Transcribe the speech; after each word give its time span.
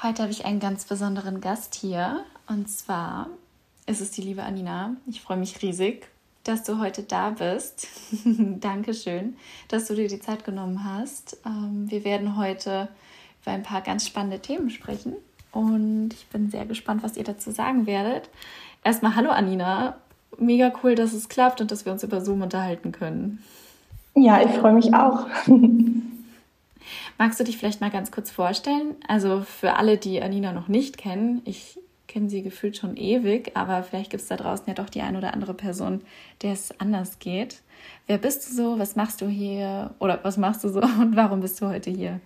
Heute 0.00 0.22
habe 0.22 0.30
ich 0.30 0.44
einen 0.44 0.60
ganz 0.60 0.84
besonderen 0.84 1.40
Gast 1.40 1.74
hier. 1.74 2.24
Und 2.46 2.70
zwar 2.70 3.26
ist 3.86 4.00
es 4.00 4.12
die 4.12 4.20
liebe 4.20 4.44
Anina. 4.44 4.94
Ich 5.08 5.20
freue 5.20 5.38
mich 5.38 5.60
riesig, 5.60 6.06
dass 6.44 6.62
du 6.62 6.78
heute 6.78 7.02
da 7.02 7.30
bist. 7.30 7.88
Dankeschön, 8.24 9.36
dass 9.66 9.88
du 9.88 9.96
dir 9.96 10.06
die 10.06 10.20
Zeit 10.20 10.44
genommen 10.44 10.84
hast. 10.84 11.38
Ähm, 11.44 11.90
wir 11.90 12.04
werden 12.04 12.36
heute 12.36 12.86
über 13.42 13.50
ein 13.50 13.64
paar 13.64 13.80
ganz 13.80 14.06
spannende 14.06 14.38
Themen 14.38 14.70
sprechen. 14.70 15.14
Und 15.50 16.10
ich 16.12 16.28
bin 16.28 16.48
sehr 16.48 16.64
gespannt, 16.64 17.02
was 17.02 17.16
ihr 17.16 17.24
dazu 17.24 17.50
sagen 17.50 17.86
werdet. 17.86 18.30
Erstmal 18.84 19.16
hallo 19.16 19.30
Anina. 19.30 19.96
Mega 20.38 20.72
cool, 20.84 20.94
dass 20.94 21.12
es 21.12 21.28
klappt 21.28 21.60
und 21.60 21.72
dass 21.72 21.84
wir 21.84 21.92
uns 21.92 22.04
über 22.04 22.20
Zoom 22.20 22.42
unterhalten 22.42 22.92
können. 22.92 23.42
Ja, 24.14 24.40
ich 24.42 24.52
freue 24.52 24.74
mich 24.74 24.94
auch. 24.94 25.26
Magst 27.18 27.40
du 27.40 27.44
dich 27.44 27.58
vielleicht 27.58 27.80
mal 27.80 27.90
ganz 27.90 28.12
kurz 28.12 28.30
vorstellen? 28.30 28.94
Also 29.06 29.40
für 29.40 29.74
alle, 29.74 29.96
die 29.96 30.22
Anina 30.22 30.52
noch 30.52 30.68
nicht 30.68 30.98
kennen, 30.98 31.42
ich 31.44 31.78
kenne 32.06 32.30
sie 32.30 32.42
gefühlt 32.42 32.76
schon 32.76 32.96
ewig, 32.96 33.50
aber 33.54 33.82
vielleicht 33.82 34.10
gibt 34.10 34.22
es 34.22 34.28
da 34.28 34.36
draußen 34.36 34.64
ja 34.68 34.74
doch 34.74 34.88
die 34.88 35.02
eine 35.02 35.18
oder 35.18 35.34
andere 35.34 35.52
Person, 35.52 36.00
der 36.42 36.52
es 36.52 36.72
anders 36.80 37.18
geht. 37.18 37.60
Wer 38.06 38.18
bist 38.18 38.48
du 38.48 38.54
so? 38.54 38.78
Was 38.78 38.96
machst 38.96 39.20
du 39.20 39.26
hier? 39.26 39.90
Oder 39.98 40.20
was 40.22 40.38
machst 40.38 40.64
du 40.64 40.68
so 40.68 40.80
und 41.00 41.16
warum 41.16 41.40
bist 41.40 41.60
du 41.60 41.66
heute 41.66 41.90
hier? 41.90 42.20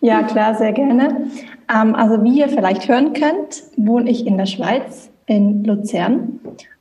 Ja, 0.00 0.22
klar, 0.22 0.54
sehr 0.54 0.72
gerne. 0.72 1.30
Ähm, 1.74 1.94
also 1.94 2.22
wie 2.22 2.38
ihr 2.38 2.48
vielleicht 2.48 2.88
hören 2.88 3.14
könnt, 3.14 3.64
wohne 3.76 4.10
ich 4.10 4.26
in 4.26 4.36
der 4.36 4.46
Schweiz, 4.46 5.10
in 5.26 5.64
Luzern. 5.64 6.40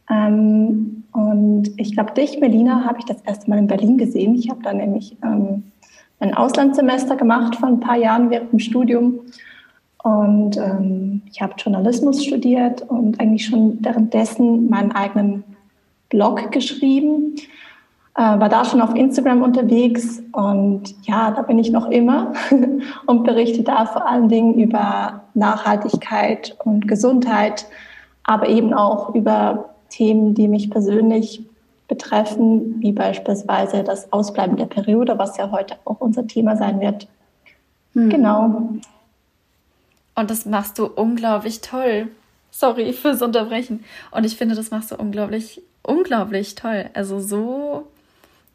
Ähm, 0.09 1.03
und 1.13 1.71
ich 1.77 1.93
glaube, 1.93 2.13
dich, 2.13 2.39
Melina, 2.39 2.85
habe 2.85 2.99
ich 2.99 3.05
das 3.05 3.21
erste 3.21 3.49
Mal 3.49 3.59
in 3.59 3.67
Berlin 3.67 3.97
gesehen. 3.97 4.35
Ich 4.35 4.49
habe 4.49 4.61
da 4.61 4.71
nämlich 4.71 5.17
ähm, 5.23 5.70
ein 6.21 6.33
Auslandssemester 6.33 7.15
gemacht 7.15 7.55
vor 7.55 7.67
ein 7.67 7.79
paar 7.79 7.97
Jahren 7.97 8.29
während 8.29 8.53
dem 8.53 8.59
Studium. 8.59 9.19
Und 10.03 10.57
ähm, 10.57 11.21
ich 11.31 11.41
habe 11.41 11.53
Journalismus 11.57 12.23
studiert 12.23 12.81
und 12.83 13.19
eigentlich 13.19 13.45
schon 13.45 13.77
währenddessen 13.81 14.69
meinen 14.69 14.91
eigenen 14.91 15.43
Blog 16.09 16.51
geschrieben. 16.51 17.35
Äh, 18.15 18.21
war 18.21 18.49
da 18.49 18.65
schon 18.65 18.81
auf 18.81 18.95
Instagram 18.95 19.41
unterwegs 19.41 20.21
und 20.33 20.95
ja, 21.03 21.31
da 21.31 21.43
bin 21.43 21.57
ich 21.59 21.71
noch 21.71 21.89
immer 21.89 22.33
und 23.05 23.23
berichte 23.23 23.63
da 23.63 23.85
vor 23.85 24.07
allen 24.07 24.27
Dingen 24.27 24.55
über 24.55 25.23
Nachhaltigkeit 25.33 26.57
und 26.65 26.87
Gesundheit, 26.87 27.67
aber 28.23 28.49
eben 28.49 28.73
auch 28.73 29.15
über 29.15 29.75
Themen, 29.89 30.33
die 30.33 30.47
mich 30.47 30.69
persönlich 30.69 31.45
betreffen, 31.91 32.79
wie 32.79 32.93
beispielsweise 32.93 33.83
das 33.83 34.13
Ausbleiben 34.13 34.55
der 34.55 34.65
Periode, 34.65 35.19
was 35.19 35.35
ja 35.35 35.51
heute 35.51 35.75
auch 35.83 35.99
unser 35.99 36.25
Thema 36.25 36.55
sein 36.55 36.79
wird. 36.79 37.09
Hm. 37.91 38.09
Genau. 38.09 38.69
Und 40.15 40.31
das 40.31 40.45
machst 40.45 40.79
du 40.79 40.85
unglaublich 40.85 41.59
toll. 41.59 42.07
Sorry 42.49 42.93
fürs 42.93 43.21
Unterbrechen. 43.21 43.83
Und 44.11 44.25
ich 44.25 44.37
finde, 44.37 44.55
das 44.55 44.71
machst 44.71 44.91
du 44.91 44.95
unglaublich, 44.95 45.61
unglaublich 45.83 46.55
toll. 46.55 46.89
Also 46.93 47.19
so 47.19 47.87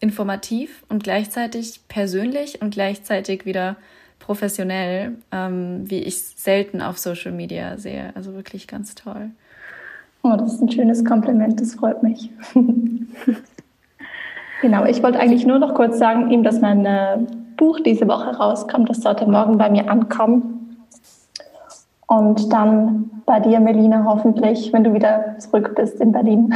informativ 0.01 0.83
und 0.89 1.05
gleichzeitig 1.05 1.81
persönlich 1.89 2.63
und 2.63 2.71
gleichzeitig 2.71 3.45
wieder 3.45 3.77
professionell, 4.19 5.19
ähm, 5.31 5.91
wie 5.91 6.01
ich 6.01 6.15
es 6.15 6.43
selten 6.43 6.81
auf 6.81 6.97
Social 6.97 7.33
Media 7.33 7.77
sehe. 7.77 8.13
Also 8.15 8.33
wirklich 8.33 8.67
ganz 8.67 8.95
toll. 8.95 9.31
Oh, 10.27 10.37
das 10.37 10.55
ist 10.55 10.63
ein 10.63 10.71
schönes 10.71 11.05
Kompliment, 11.05 11.61
das 11.61 11.75
freut 11.75 12.03
mich. 12.03 12.31
genau, 14.61 14.85
ich 14.85 15.01
wollte 15.01 15.21
eigentlich 15.21 15.47
nur 15.47 15.61
noch 15.61 15.75
kurz 15.75 15.99
sagen, 15.99 16.33
eben, 16.33 16.43
dass 16.43 16.61
mein 16.61 16.85
äh, 16.85 17.19
Buch 17.57 17.79
diese 17.79 18.09
Woche 18.09 18.37
rauskommt. 18.37 18.91
Das 18.91 19.03
sollte 19.03 19.27
morgen 19.27 19.57
bei 19.57 19.71
mir 19.71 19.89
ankommen. 19.89 20.79
Und 22.09 22.53
dann 22.53 23.11
bei 23.25 23.39
dir, 23.39 23.61
Melina, 23.61 24.05
hoffentlich, 24.05 24.73
wenn 24.73 24.83
du 24.83 24.95
wieder 24.95 25.39
zurück 25.39 25.77
bist 25.77 26.01
in 26.01 26.11
Berlin. 26.11 26.53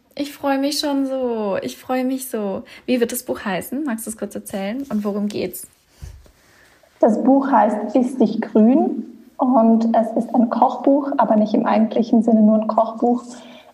ich 0.14 0.32
freue 0.32 0.58
mich 0.58 0.78
schon 0.78 1.06
so. 1.06 1.56
Ich 1.62 1.78
freue 1.78 2.04
mich 2.04 2.28
so. 2.28 2.62
Wie 2.84 3.00
wird 3.00 3.12
das 3.12 3.22
Buch 3.22 3.42
heißen? 3.42 3.84
Magst 3.84 4.06
du 4.06 4.10
es 4.10 4.18
kurz 4.18 4.34
erzählen? 4.34 4.84
Und 4.90 5.02
worum 5.02 5.28
geht's? 5.28 5.66
Das 7.00 7.22
Buch 7.24 7.50
heißt 7.50 7.96
Ist 7.96 8.20
dich 8.20 8.42
grün 8.42 9.11
und 9.42 9.88
es 9.96 10.12
ist 10.12 10.32
ein 10.36 10.50
Kochbuch, 10.50 11.10
aber 11.18 11.34
nicht 11.34 11.52
im 11.52 11.66
eigentlichen 11.66 12.22
Sinne 12.22 12.42
nur 12.42 12.60
ein 12.60 12.68
Kochbuch. 12.68 13.24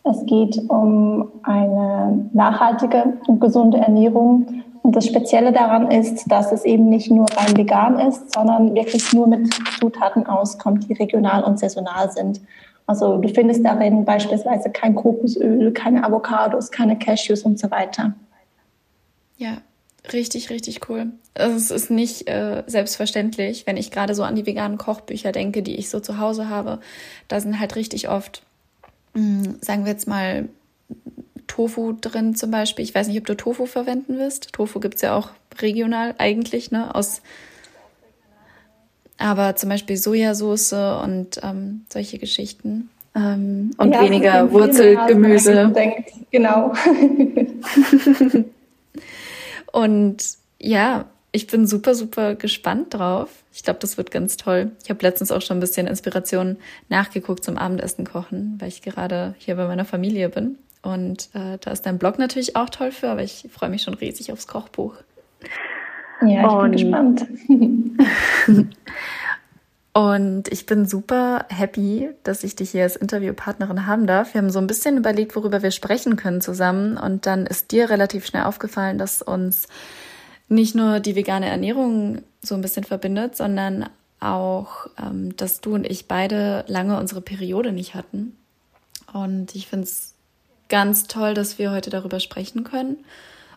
Es 0.02 0.24
geht 0.24 0.58
um 0.70 1.28
eine 1.42 2.30
nachhaltige 2.32 3.18
und 3.26 3.38
gesunde 3.38 3.76
Ernährung. 3.76 4.62
Und 4.82 4.96
das 4.96 5.04
Spezielle 5.04 5.52
daran 5.52 5.90
ist, 5.90 6.32
dass 6.32 6.52
es 6.52 6.64
eben 6.64 6.88
nicht 6.88 7.10
nur 7.10 7.26
rein 7.36 7.54
vegan 7.54 7.98
ist, 7.98 8.32
sondern 8.32 8.74
wirklich 8.74 9.12
nur 9.12 9.26
mit 9.26 9.52
Zutaten 9.78 10.26
auskommt, 10.26 10.88
die 10.88 10.94
regional 10.94 11.44
und 11.44 11.58
saisonal 11.58 12.10
sind. 12.10 12.40
Also 12.86 13.18
du 13.18 13.28
findest 13.28 13.62
darin 13.62 14.06
beispielsweise 14.06 14.70
kein 14.70 14.94
Kokosöl, 14.94 15.70
keine 15.72 16.02
Avocados, 16.02 16.70
keine 16.70 16.98
Cashews 16.98 17.42
und 17.42 17.58
so 17.58 17.70
weiter. 17.70 18.14
Ja, 19.36 19.58
Richtig, 20.12 20.50
richtig 20.50 20.88
cool. 20.88 21.12
Also 21.38 21.56
es 21.56 21.70
ist 21.70 21.90
nicht 21.90 22.28
äh, 22.28 22.62
selbstverständlich, 22.66 23.66
wenn 23.66 23.76
ich 23.76 23.90
gerade 23.90 24.14
so 24.14 24.22
an 24.22 24.34
die 24.34 24.46
veganen 24.46 24.78
Kochbücher 24.78 25.32
denke, 25.32 25.62
die 25.62 25.76
ich 25.76 25.90
so 25.90 26.00
zu 26.00 26.18
Hause 26.18 26.48
habe. 26.48 26.80
Da 27.28 27.40
sind 27.40 27.58
halt 27.58 27.76
richtig 27.76 28.08
oft, 28.08 28.42
mh, 29.14 29.44
hm, 29.44 29.58
sagen 29.60 29.84
wir 29.84 29.92
jetzt 29.92 30.08
mal, 30.08 30.48
Tofu 31.46 31.94
drin 31.98 32.34
zum 32.34 32.50
Beispiel. 32.50 32.84
Ich 32.84 32.94
weiß 32.94 33.08
nicht, 33.08 33.18
ob 33.18 33.26
du 33.26 33.36
Tofu 33.36 33.66
verwenden 33.66 34.18
wirst. 34.18 34.52
Tofu 34.52 34.80
gibt 34.80 34.96
es 34.96 35.02
ja 35.02 35.16
auch 35.16 35.30
regional 35.60 36.14
eigentlich, 36.18 36.70
ne? 36.70 36.94
Aus 36.94 37.22
aber 39.20 39.56
zum 39.56 39.68
Beispiel 39.68 39.96
Sojasauce 39.96 40.74
und 41.02 41.40
ähm, 41.42 41.84
solche 41.92 42.18
Geschichten. 42.18 42.88
Ähm, 43.16 43.72
und 43.76 43.92
ja, 43.92 44.02
weniger 44.02 44.52
Wurzelgemüse. 44.52 45.72
Genau. 46.30 46.72
Und 49.72 50.24
ja, 50.58 51.06
ich 51.32 51.46
bin 51.46 51.66
super, 51.66 51.94
super 51.94 52.34
gespannt 52.34 52.94
drauf. 52.94 53.28
Ich 53.52 53.62
glaube, 53.62 53.80
das 53.80 53.98
wird 53.98 54.10
ganz 54.10 54.36
toll. 54.36 54.72
Ich 54.82 54.90
habe 54.90 55.02
letztens 55.02 55.30
auch 55.30 55.42
schon 55.42 55.58
ein 55.58 55.60
bisschen 55.60 55.86
Inspiration 55.86 56.56
nachgeguckt 56.88 57.44
zum 57.44 57.58
Abendessen 57.58 58.04
kochen, 58.06 58.56
weil 58.58 58.68
ich 58.68 58.82
gerade 58.82 59.34
hier 59.38 59.56
bei 59.56 59.66
meiner 59.66 59.84
Familie 59.84 60.28
bin. 60.30 60.56
Und 60.82 61.28
äh, 61.34 61.58
da 61.60 61.70
ist 61.70 61.82
dein 61.82 61.98
Blog 61.98 62.18
natürlich 62.18 62.56
auch 62.56 62.70
toll 62.70 62.92
für, 62.92 63.10
aber 63.10 63.22
ich 63.22 63.48
freue 63.52 63.68
mich 63.68 63.82
schon 63.82 63.94
riesig 63.94 64.32
aufs 64.32 64.46
Kochbuch. 64.46 64.94
Ja, 66.22 66.46
ich 66.46 66.52
Und, 66.52 66.70
bin 66.70 66.72
gespannt. 66.72 67.26
Und 69.92 70.48
ich 70.52 70.66
bin 70.66 70.86
super 70.86 71.46
happy, 71.48 72.10
dass 72.22 72.44
ich 72.44 72.54
dich 72.54 72.70
hier 72.70 72.84
als 72.84 72.94
Interviewpartnerin 72.94 73.86
haben 73.86 74.06
darf. 74.06 74.32
Wir 74.32 74.40
haben 74.40 74.50
so 74.50 74.60
ein 74.60 74.68
bisschen 74.68 74.96
überlegt, 74.96 75.34
worüber 75.34 75.62
wir 75.62 75.72
sprechen 75.72 76.14
können 76.16 76.40
zusammen. 76.40 76.96
Und 76.96 77.26
dann 77.26 77.46
ist 77.46 77.72
dir 77.72 77.90
relativ 77.90 78.24
schnell 78.24 78.44
aufgefallen, 78.44 78.98
dass 78.98 79.22
uns 79.22 79.66
nicht 80.48 80.74
nur 80.74 81.00
die 81.00 81.14
vegane 81.14 81.46
Ernährung 81.46 82.22
so 82.42 82.54
ein 82.54 82.62
bisschen 82.62 82.84
verbindet, 82.84 83.36
sondern 83.36 83.88
auch, 84.20 84.88
ähm, 85.00 85.36
dass 85.36 85.60
du 85.60 85.74
und 85.74 85.86
ich 85.86 86.08
beide 86.08 86.64
lange 86.66 86.98
unsere 86.98 87.20
Periode 87.20 87.72
nicht 87.72 87.94
hatten. 87.94 88.36
Und 89.12 89.54
ich 89.54 89.68
finde 89.68 89.84
es 89.84 90.14
ganz 90.68 91.06
toll, 91.06 91.34
dass 91.34 91.58
wir 91.58 91.70
heute 91.70 91.90
darüber 91.90 92.20
sprechen 92.20 92.64
können. 92.64 92.98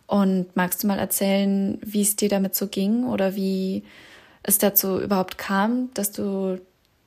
Und 0.07 0.55
magst 0.55 0.83
du 0.83 0.87
mal 0.87 0.99
erzählen, 0.99 1.79
wie 1.83 2.01
es 2.01 2.15
dir 2.15 2.29
damit 2.29 2.55
so 2.55 2.67
ging 2.67 3.05
oder 3.05 3.35
wie 3.35 3.83
es 4.43 4.57
dazu 4.57 4.99
überhaupt 4.99 5.37
kam, 5.37 5.89
dass 5.93 6.11
du 6.11 6.59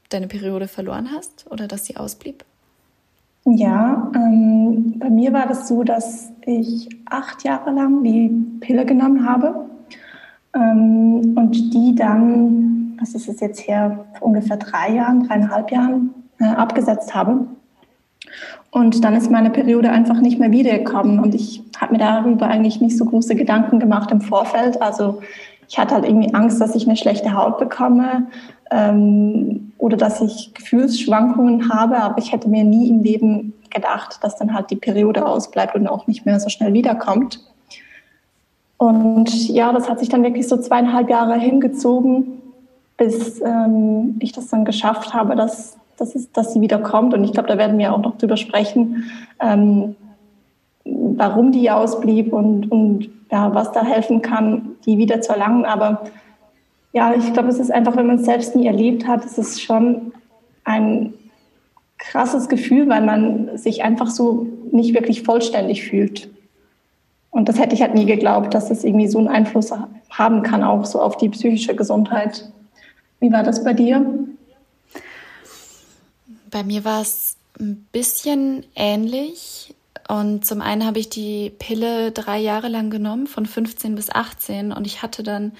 deine 0.08 0.26
Periode 0.26 0.68
verloren 0.68 1.10
hast 1.14 1.46
oder 1.50 1.68
dass 1.68 1.84
sie 1.84 1.96
ausblieb? 1.96 2.44
Ja, 3.44 4.10
ähm, 4.14 4.98
bei 4.98 5.10
mir 5.10 5.34
war 5.34 5.46
das 5.46 5.68
so, 5.68 5.84
dass 5.84 6.30
ich 6.46 6.88
acht 7.04 7.44
Jahre 7.44 7.72
lang 7.72 8.02
die 8.02 8.30
Pille 8.60 8.86
genommen 8.86 9.28
habe 9.28 9.66
ähm, 10.54 11.34
und 11.36 11.74
die 11.74 11.94
dann, 11.94 12.96
was 13.00 13.14
ist 13.14 13.28
es 13.28 13.40
jetzt 13.40 13.66
her, 13.66 14.04
vor 14.18 14.28
ungefähr 14.28 14.56
drei 14.56 14.94
Jahren, 14.94 15.26
dreieinhalb 15.26 15.70
Jahren 15.70 16.14
äh, 16.38 16.44
abgesetzt 16.44 17.14
habe. 17.14 17.46
Und 18.70 19.04
dann 19.04 19.14
ist 19.14 19.30
meine 19.30 19.50
Periode 19.50 19.90
einfach 19.90 20.20
nicht 20.20 20.38
mehr 20.38 20.50
wiedergekommen 20.50 21.20
und 21.20 21.34
ich 21.34 21.62
habe 21.80 21.92
mir 21.92 21.98
darüber 21.98 22.46
eigentlich 22.48 22.80
nicht 22.80 22.96
so 22.96 23.04
große 23.04 23.36
Gedanken 23.36 23.78
gemacht 23.78 24.10
im 24.10 24.20
Vorfeld. 24.20 24.82
Also 24.82 25.20
ich 25.68 25.78
hatte 25.78 25.94
halt 25.94 26.04
irgendwie 26.04 26.34
Angst, 26.34 26.60
dass 26.60 26.74
ich 26.74 26.86
eine 26.86 26.96
schlechte 26.96 27.34
Haut 27.34 27.58
bekomme 27.58 28.26
ähm, 28.70 29.72
oder 29.78 29.96
dass 29.96 30.20
ich 30.20 30.54
Gefühlsschwankungen 30.54 31.72
habe, 31.72 31.98
aber 31.98 32.18
ich 32.18 32.32
hätte 32.32 32.48
mir 32.48 32.64
nie 32.64 32.88
im 32.88 33.02
Leben 33.02 33.52
gedacht, 33.70 34.18
dass 34.22 34.36
dann 34.36 34.54
halt 34.54 34.70
die 34.70 34.76
Periode 34.76 35.26
ausbleibt 35.26 35.74
und 35.74 35.86
auch 35.86 36.06
nicht 36.06 36.26
mehr 36.26 36.40
so 36.40 36.48
schnell 36.48 36.72
wiederkommt. 36.72 37.40
Und 38.76 39.48
ja, 39.48 39.72
das 39.72 39.88
hat 39.88 40.00
sich 40.00 40.08
dann 40.08 40.22
wirklich 40.22 40.48
so 40.48 40.56
zweieinhalb 40.56 41.08
Jahre 41.08 41.38
hingezogen, 41.38 42.42
bis 42.96 43.40
ähm, 43.40 44.16
ich 44.20 44.32
das 44.32 44.48
dann 44.48 44.64
geschafft 44.64 45.14
habe, 45.14 45.36
dass, 45.36 45.76
dass, 45.96 46.14
es, 46.14 46.30
dass 46.32 46.52
sie 46.52 46.60
wiederkommt. 46.60 47.14
Und 47.14 47.24
ich 47.24 47.32
glaube, 47.32 47.48
da 47.48 47.58
werden 47.58 47.78
wir 47.78 47.92
auch 47.94 48.02
noch 48.02 48.18
drüber 48.18 48.36
sprechen, 48.36 49.04
ähm, 49.40 49.96
warum 50.84 51.52
die 51.52 51.70
ausblieb 51.70 52.32
und, 52.32 52.70
und 52.70 53.08
ja, 53.30 53.54
was 53.54 53.72
da 53.72 53.84
helfen 53.84 54.22
kann, 54.22 54.76
die 54.86 54.98
wieder 54.98 55.20
zu 55.20 55.32
erlangen. 55.32 55.64
Aber 55.64 56.02
ja, 56.92 57.14
ich 57.14 57.32
glaube, 57.32 57.48
es 57.48 57.58
ist 57.58 57.72
einfach, 57.72 57.96
wenn 57.96 58.06
man 58.06 58.16
es 58.16 58.24
selbst 58.24 58.54
nie 58.54 58.66
erlebt 58.66 59.06
hat, 59.06 59.24
es 59.24 59.38
ist 59.38 59.62
schon 59.62 60.12
ein 60.64 61.14
krasses 61.98 62.48
Gefühl, 62.48 62.88
weil 62.88 63.04
man 63.04 63.56
sich 63.56 63.82
einfach 63.82 64.08
so 64.08 64.46
nicht 64.70 64.94
wirklich 64.94 65.22
vollständig 65.22 65.82
fühlt. 65.84 66.28
Und 67.34 67.48
das 67.48 67.58
hätte 67.58 67.74
ich 67.74 67.82
halt 67.82 67.94
nie 67.94 68.06
geglaubt, 68.06 68.54
dass 68.54 68.68
das 68.68 68.84
irgendwie 68.84 69.08
so 69.08 69.18
einen 69.18 69.26
Einfluss 69.26 69.72
haben 70.08 70.42
kann, 70.44 70.62
auch 70.62 70.84
so 70.84 71.02
auf 71.02 71.16
die 71.16 71.28
psychische 71.28 71.74
Gesundheit. 71.74 72.48
Wie 73.18 73.32
war 73.32 73.42
das 73.42 73.64
bei 73.64 73.72
dir? 73.72 74.06
Bei 76.48 76.62
mir 76.62 76.84
war 76.84 77.02
es 77.02 77.36
ein 77.58 77.88
bisschen 77.90 78.64
ähnlich. 78.76 79.74
Und 80.06 80.46
zum 80.46 80.60
einen 80.60 80.86
habe 80.86 81.00
ich 81.00 81.08
die 81.08 81.50
Pille 81.58 82.12
drei 82.12 82.38
Jahre 82.38 82.68
lang 82.68 82.88
genommen, 82.88 83.26
von 83.26 83.46
15 83.46 83.96
bis 83.96 84.10
18. 84.10 84.70
Und 84.70 84.86
ich 84.86 85.02
hatte 85.02 85.24
dann 85.24 85.54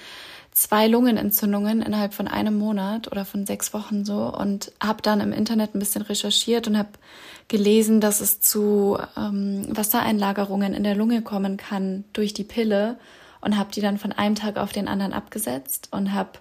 zwei 0.55 0.87
Lungenentzündungen 0.87 1.81
innerhalb 1.81 2.13
von 2.13 2.29
einem 2.29 2.57
Monat 2.57 3.11
oder 3.11 3.25
von 3.25 3.45
sechs 3.45 3.73
Wochen 3.73 4.05
so 4.05 4.33
und 4.33 4.71
habe 4.81 5.01
dann 5.01 5.19
im 5.19 5.33
Internet 5.33 5.75
ein 5.75 5.79
bisschen 5.79 6.01
recherchiert 6.01 6.67
und 6.67 6.77
habe 6.77 6.89
gelesen, 7.49 7.99
dass 7.99 8.21
es 8.21 8.39
zu 8.39 8.97
ähm, 9.17 9.67
Wassereinlagerungen 9.69 10.73
in 10.73 10.85
der 10.85 10.95
Lunge 10.95 11.21
kommen 11.21 11.57
kann 11.57 12.05
durch 12.13 12.33
die 12.33 12.45
Pille 12.45 12.97
und 13.41 13.57
habe 13.57 13.71
die 13.73 13.81
dann 13.81 13.97
von 13.97 14.13
einem 14.13 14.35
Tag 14.35 14.55
auf 14.55 14.71
den 14.71 14.87
anderen 14.87 15.11
abgesetzt 15.11 15.89
und 15.91 16.13
habe 16.13 16.39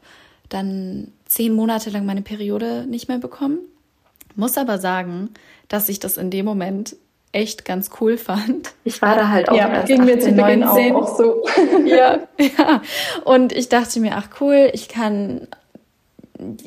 dann 0.48 1.08
zehn 1.26 1.52
Monate 1.52 1.90
lang 1.90 2.06
meine 2.06 2.22
Periode 2.22 2.86
nicht 2.88 3.08
mehr 3.08 3.18
bekommen. 3.18 3.58
Muss 4.36 4.56
aber 4.56 4.78
sagen, 4.78 5.30
dass 5.66 5.88
ich 5.88 5.98
das 5.98 6.18
in 6.18 6.30
dem 6.30 6.44
Moment 6.44 6.96
echt 7.34 7.64
ganz 7.64 7.90
cool 8.00 8.16
fand. 8.16 8.72
Ich 8.84 9.02
war 9.02 9.16
da 9.16 9.28
halt 9.28 9.48
auch 9.48 9.56
ja, 9.56 9.68
erst 9.68 9.88
ging 9.88 10.02
18, 10.02 10.14
mir 10.14 10.20
zu 10.20 10.32
19. 10.32 10.94
Auch, 10.94 11.02
auch 11.02 11.18
so. 11.18 11.44
ja, 11.84 12.20
ja. 12.38 12.82
Und 13.24 13.52
ich 13.52 13.68
dachte 13.68 14.00
mir, 14.00 14.16
ach 14.16 14.28
cool, 14.40 14.70
ich 14.72 14.88
kann, 14.88 15.48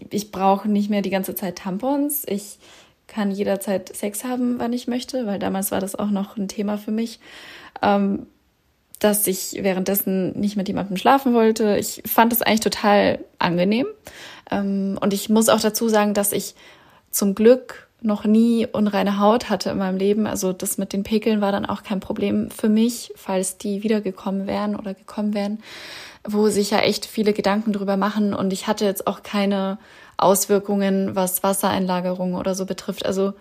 ich 0.09 0.31
brauche 0.31 0.67
nicht 0.67 0.89
mehr 0.89 1.01
die 1.01 1.09
ganze 1.09 1.35
Zeit 1.35 1.59
Tampons. 1.59 2.25
Ich 2.27 2.59
kann 3.07 3.31
jederzeit 3.31 3.95
Sex 3.95 4.25
haben, 4.25 4.59
wann 4.59 4.73
ich 4.73 4.87
möchte, 4.87 5.25
weil 5.25 5.39
damals 5.39 5.71
war 5.71 5.79
das 5.79 5.95
auch 5.95 6.09
noch 6.09 6.35
ein 6.35 6.49
Thema 6.49 6.77
für 6.77 6.91
mich, 6.91 7.19
ähm, 7.81 8.27
dass 8.99 9.25
ich 9.27 9.59
währenddessen 9.61 10.37
nicht 10.37 10.57
mit 10.57 10.67
jemandem 10.67 10.97
schlafen 10.97 11.33
wollte. 11.33 11.77
Ich 11.77 12.03
fand 12.05 12.33
das 12.33 12.41
eigentlich 12.41 12.59
total 12.59 13.19
angenehm. 13.39 13.87
Ähm, 14.51 14.99
und 14.99 15.13
ich 15.13 15.29
muss 15.29 15.47
auch 15.47 15.61
dazu 15.61 15.87
sagen, 15.87 16.13
dass 16.13 16.33
ich 16.33 16.55
zum 17.09 17.35
Glück 17.35 17.87
noch 18.01 18.25
nie 18.25 18.67
unreine 18.67 19.19
Haut 19.19 19.49
hatte 19.49 19.71
in 19.71 19.77
meinem 19.79 19.97
Leben. 19.97 20.27
Also 20.27 20.53
das 20.53 20.77
mit 20.77 20.94
den 20.94 21.03
Pekeln 21.03 21.41
war 21.41 21.51
dann 21.51 21.65
auch 21.65 21.83
kein 21.83 21.99
Problem 21.99 22.51
für 22.51 22.69
mich, 22.69 23.11
falls 23.15 23.57
die 23.57 23.83
wiedergekommen 23.83 24.45
wären 24.45 24.75
oder 24.75 24.94
gekommen 24.94 25.33
wären, 25.33 25.59
wo 26.23 26.49
sich 26.49 26.71
ja 26.71 26.79
echt 26.79 27.05
viele 27.05 27.33
Gedanken 27.33 27.73
drüber 27.73 27.97
machen. 27.97 28.33
Und 28.33 28.53
ich 28.53 28.67
hatte 28.67 28.85
jetzt 28.85 29.07
auch 29.07 29.23
keine 29.23 29.79
Auswirkungen, 30.17 31.15
was 31.15 31.44
Wassereinlagerungen 31.44 32.35
oder 32.35 32.53
so 32.53 32.65
betrifft. 32.65 33.05
Also 33.05 33.33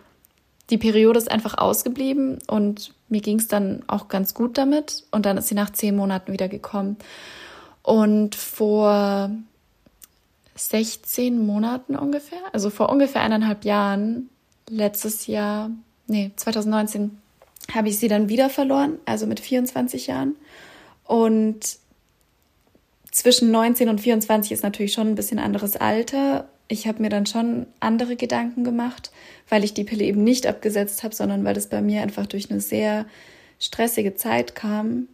die 0.71 0.79
Periode 0.79 1.19
ist 1.19 1.31
einfach 1.31 1.59
ausgeblieben 1.59 2.39
und 2.49 2.93
mir 3.09 3.21
ging 3.21 3.39
es 3.39 3.49
dann 3.49 3.83
auch 3.87 4.09
ganz 4.09 4.35
gut 4.35 4.59
damit. 4.59 5.05
Und 5.11 5.27
dann 5.27 5.37
ist 5.37 5.49
sie 5.49 5.55
nach 5.55 5.71
zehn 5.71 5.95
Monaten 5.95 6.33
wieder 6.33 6.49
gekommen. 6.49 6.97
Und 7.83 8.35
vor 8.35 9.31
16 10.57 11.45
Monaten 11.47 11.95
ungefähr, 11.95 12.41
also 12.53 12.71
vor 12.71 12.89
ungefähr 12.89 13.21
eineinhalb 13.21 13.65
Jahren, 13.65 14.31
letztes 14.69 15.27
Jahr, 15.27 15.71
nee, 16.07 16.33
2019 16.37 17.19
habe 17.75 17.89
ich 17.89 17.99
sie 17.99 18.09
dann 18.09 18.29
wieder 18.29 18.51
verloren, 18.51 18.99
also 19.05 19.27
mit 19.27 19.41
24 19.41 20.07
Jahren. 20.07 20.37
Und 21.05 21.79
zwischen 23.11 23.51
19 23.51 23.89
und 23.89 24.01
24 24.01 24.53
ist 24.53 24.63
natürlich 24.63 24.93
schon 24.93 25.09
ein 25.09 25.15
bisschen 25.15 25.39
anderes 25.39 25.77
Alter. 25.77 26.49
Ich 26.69 26.87
habe 26.87 27.03
mir 27.03 27.09
dann 27.09 27.27
schon 27.27 27.67
andere 27.81 28.17
Gedanken 28.17 28.65
gemacht, 28.65 29.11
weil 29.49 29.65
ich 29.65 29.75
die 29.75 29.85
Pille 29.85 30.05
eben 30.05 30.23
nicht 30.23 30.47
abgesetzt 30.47 31.03
habe, 31.03 31.15
sondern 31.15 31.45
weil 31.45 31.55
das 31.55 31.69
bei 31.69 31.81
mir 31.81 32.03
einfach 32.03 32.27
durch 32.27 32.51
eine 32.51 32.61
sehr 32.61 33.07
stressige 33.59 34.15
Zeit 34.17 34.55
kam 34.55 35.09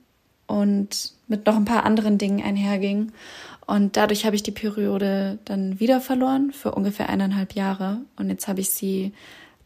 und 0.46 1.12
mit 1.28 1.46
noch 1.46 1.56
ein 1.56 1.64
paar 1.64 1.84
anderen 1.84 2.19
Dingen 2.19 2.44
einherging. 2.44 3.12
Und 3.66 3.96
dadurch 3.96 4.26
habe 4.26 4.34
ich 4.34 4.43
die 4.43 4.50
Periode 4.50 5.38
dann 5.44 5.78
wieder 5.78 6.00
verloren 6.00 6.52
für 6.52 6.72
ungefähr 6.72 7.08
eineinhalb 7.08 7.55
Jahre. 7.55 8.00
Und 8.16 8.28
jetzt 8.28 8.48
habe 8.48 8.60
ich 8.60 8.70
sie 8.70 9.12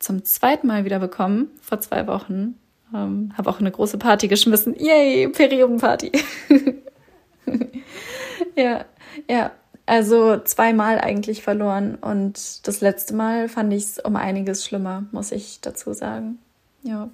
zum 0.06 0.25
zweiten 0.25 0.69
Mal 0.69 0.85
wieder 0.85 1.00
bekommen, 1.00 1.50
vor 1.61 1.81
zwei 1.81 2.06
Wochen. 2.06 2.55
Ähm, 2.94 3.32
habe 3.37 3.50
auch 3.50 3.58
eine 3.58 3.73
große 3.73 3.99
Party 3.99 4.29
geschmissen. 4.29 4.75
Yay, 4.79 5.29
Periodenparty. 5.29 6.12
ja, 8.56 8.85
ja. 9.29 9.50
Also 9.88 10.38
zweimal 10.38 10.99
eigentlich 10.99 11.43
verloren 11.43 11.94
und 11.94 12.67
das 12.67 12.81
letzte 12.81 13.14
Mal 13.14 13.49
fand 13.49 13.73
ich 13.73 13.85
es 13.85 13.99
um 14.00 14.17
einiges 14.17 14.64
schlimmer, 14.64 15.05
muss 15.12 15.31
ich 15.31 15.61
dazu 15.61 15.93
sagen. 15.93 16.38
Ja. 16.82 17.08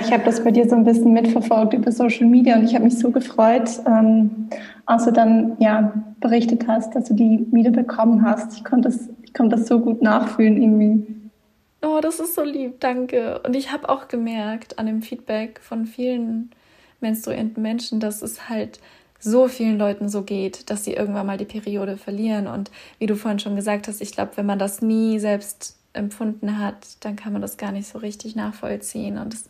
Ich 0.00 0.12
habe 0.12 0.24
das 0.24 0.44
bei 0.44 0.50
dir 0.50 0.68
so 0.68 0.76
ein 0.76 0.84
bisschen 0.84 1.14
mitverfolgt 1.14 1.72
über 1.72 1.90
Social 1.90 2.26
Media 2.26 2.56
und 2.56 2.64
ich 2.64 2.74
habe 2.74 2.84
mich 2.84 2.98
so 2.98 3.10
gefreut, 3.10 3.70
ähm, 3.86 4.50
als 4.84 5.06
du 5.06 5.12
dann 5.12 5.56
ja 5.60 5.94
berichtet 6.20 6.68
hast, 6.68 6.94
dass 6.94 7.04
du 7.04 7.14
die 7.14 7.46
wieder 7.52 7.70
bekommen 7.70 8.22
hast. 8.22 8.54
Ich 8.54 8.64
konnte 8.64 8.90
das, 8.90 9.08
ich 9.22 9.32
konnte 9.32 9.56
das 9.56 9.66
so 9.66 9.80
gut 9.80 10.02
nachfühlen 10.02 10.60
irgendwie. 10.60 11.19
Oh, 11.82 12.00
das 12.02 12.20
ist 12.20 12.34
so 12.34 12.42
lieb, 12.42 12.80
danke. 12.80 13.40
Und 13.40 13.56
ich 13.56 13.72
habe 13.72 13.88
auch 13.88 14.08
gemerkt 14.08 14.78
an 14.78 14.86
dem 14.86 15.02
Feedback 15.02 15.60
von 15.62 15.86
vielen 15.86 16.50
menstruierenden 17.00 17.62
Menschen, 17.62 18.00
dass 18.00 18.20
es 18.20 18.50
halt 18.50 18.80
so 19.18 19.48
vielen 19.48 19.78
Leuten 19.78 20.08
so 20.08 20.22
geht, 20.22 20.70
dass 20.70 20.84
sie 20.84 20.94
irgendwann 20.94 21.26
mal 21.26 21.38
die 21.38 21.46
Periode 21.46 21.96
verlieren. 21.96 22.46
Und 22.46 22.70
wie 22.98 23.06
du 23.06 23.16
vorhin 23.16 23.38
schon 23.38 23.56
gesagt 23.56 23.88
hast, 23.88 24.00
ich 24.00 24.12
glaube, 24.12 24.32
wenn 24.36 24.46
man 24.46 24.58
das 24.58 24.82
nie 24.82 25.18
selbst 25.18 25.76
empfunden 25.92 26.58
hat, 26.58 26.86
dann 27.00 27.16
kann 27.16 27.32
man 27.32 27.42
das 27.42 27.56
gar 27.56 27.72
nicht 27.72 27.88
so 27.88 27.98
richtig 27.98 28.36
nachvollziehen. 28.36 29.18
Und 29.18 29.34
es 29.34 29.48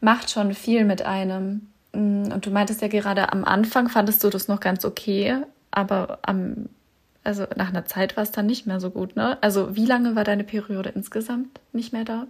macht 0.00 0.30
schon 0.30 0.54
viel 0.54 0.84
mit 0.84 1.02
einem. 1.02 1.68
Mm, 1.92 2.32
und 2.32 2.46
du 2.46 2.50
meintest 2.50 2.82
ja 2.82 2.88
gerade 2.88 3.32
am 3.32 3.44
Anfang 3.44 3.88
fandest 3.88 4.24
du 4.24 4.30
das 4.30 4.48
noch 4.48 4.60
ganz 4.60 4.84
okay, 4.84 5.42
aber 5.70 6.18
am 6.22 6.68
also 7.26 7.44
nach 7.56 7.70
einer 7.70 7.84
Zeit 7.84 8.16
war 8.16 8.22
es 8.22 8.30
dann 8.30 8.46
nicht 8.46 8.66
mehr 8.66 8.80
so 8.80 8.90
gut, 8.90 9.16
ne? 9.16 9.36
Also 9.40 9.74
wie 9.76 9.84
lange 9.84 10.14
war 10.14 10.24
deine 10.24 10.44
Periode 10.44 10.90
insgesamt 10.94 11.60
nicht 11.72 11.92
mehr 11.92 12.04
da? 12.04 12.26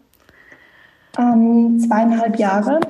Ähm, 1.19 1.79
zweieinhalb 1.79 2.39
Jahre. 2.39 2.81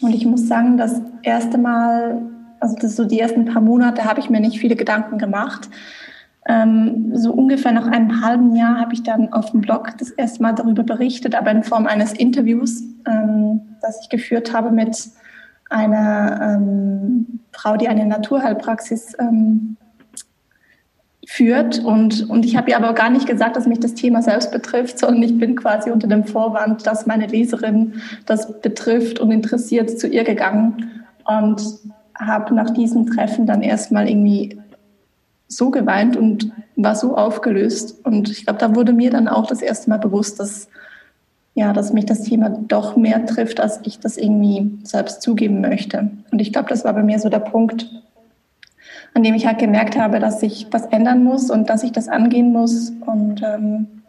Und 0.00 0.14
ich 0.14 0.26
muss 0.26 0.46
sagen, 0.46 0.76
das 0.76 1.00
erste 1.22 1.58
Mal, 1.58 2.22
also 2.60 2.76
das 2.80 2.96
so 2.96 3.04
die 3.04 3.20
ersten 3.20 3.44
paar 3.46 3.62
Monate, 3.62 4.04
habe 4.04 4.20
ich 4.20 4.30
mir 4.30 4.40
nicht 4.40 4.60
viele 4.60 4.76
Gedanken 4.76 5.18
gemacht. 5.18 5.68
Ähm, 6.48 7.10
so 7.16 7.32
ungefähr 7.32 7.72
nach 7.72 7.88
einem 7.88 8.24
halben 8.24 8.54
Jahr 8.54 8.78
habe 8.78 8.94
ich 8.94 9.02
dann 9.02 9.32
auf 9.32 9.50
dem 9.50 9.62
Blog 9.62 9.92
das 9.98 10.10
erste 10.10 10.42
Mal 10.42 10.52
darüber 10.52 10.84
berichtet, 10.84 11.34
aber 11.34 11.50
in 11.50 11.64
Form 11.64 11.86
eines 11.86 12.12
Interviews, 12.12 12.82
ähm, 13.04 13.62
das 13.82 14.00
ich 14.02 14.08
geführt 14.08 14.52
habe 14.52 14.70
mit 14.70 15.08
einer 15.70 16.40
ähm, 16.40 17.40
Frau, 17.50 17.76
die 17.76 17.88
eine 17.88 18.06
Naturheilpraxis 18.06 19.16
ähm, 19.18 19.76
führt. 21.26 21.80
Und, 21.80 22.30
und 22.30 22.44
ich 22.44 22.56
habe 22.56 22.70
ihr 22.70 22.76
aber 22.76 22.94
gar 22.94 23.10
nicht 23.10 23.26
gesagt, 23.26 23.56
dass 23.56 23.66
mich 23.66 23.80
das 23.80 23.94
Thema 23.94 24.22
selbst 24.22 24.52
betrifft, 24.52 24.98
sondern 24.98 25.22
ich 25.22 25.36
bin 25.36 25.56
quasi 25.56 25.90
unter 25.90 26.06
dem 26.06 26.24
Vorwand, 26.24 26.86
dass 26.86 27.06
meine 27.06 27.26
Leserin 27.26 28.00
das 28.24 28.60
betrifft 28.60 29.18
und 29.18 29.32
interessiert 29.32 29.98
zu 29.98 30.06
ihr 30.06 30.24
gegangen 30.24 31.04
und 31.24 31.62
habe 32.14 32.54
nach 32.54 32.70
diesem 32.70 33.06
Treffen 33.06 33.46
dann 33.46 33.62
erstmal 33.62 34.08
irgendwie 34.08 34.58
so 35.48 35.70
geweint 35.70 36.16
und 36.16 36.52
war 36.76 36.94
so 36.94 37.16
aufgelöst. 37.16 38.04
Und 38.04 38.30
ich 38.30 38.44
glaube, 38.44 38.60
da 38.60 38.74
wurde 38.74 38.92
mir 38.92 39.10
dann 39.10 39.28
auch 39.28 39.46
das 39.46 39.62
erste 39.62 39.90
Mal 39.90 39.98
bewusst, 39.98 40.38
dass, 40.38 40.68
ja, 41.54 41.72
dass 41.72 41.92
mich 41.92 42.06
das 42.06 42.22
Thema 42.22 42.50
doch 42.50 42.96
mehr 42.96 43.26
trifft, 43.26 43.58
als 43.60 43.80
ich 43.82 43.98
das 43.98 44.16
irgendwie 44.16 44.78
selbst 44.84 45.22
zugeben 45.22 45.60
möchte. 45.60 46.10
Und 46.30 46.40
ich 46.40 46.52
glaube, 46.52 46.68
das 46.68 46.84
war 46.84 46.94
bei 46.94 47.02
mir 47.02 47.18
so 47.18 47.28
der 47.28 47.40
Punkt, 47.40 47.88
an 49.16 49.22
dem 49.22 49.34
ich 49.34 49.46
halt 49.46 49.58
gemerkt 49.58 49.96
habe, 49.96 50.20
dass 50.20 50.40
sich 50.40 50.66
was 50.72 50.84
ändern 50.84 51.24
muss 51.24 51.50
und 51.50 51.70
dass 51.70 51.82
ich 51.82 51.90
das 51.90 52.06
angehen 52.06 52.52
muss 52.52 52.92
und 53.06 53.42
ähm, 53.42 54.02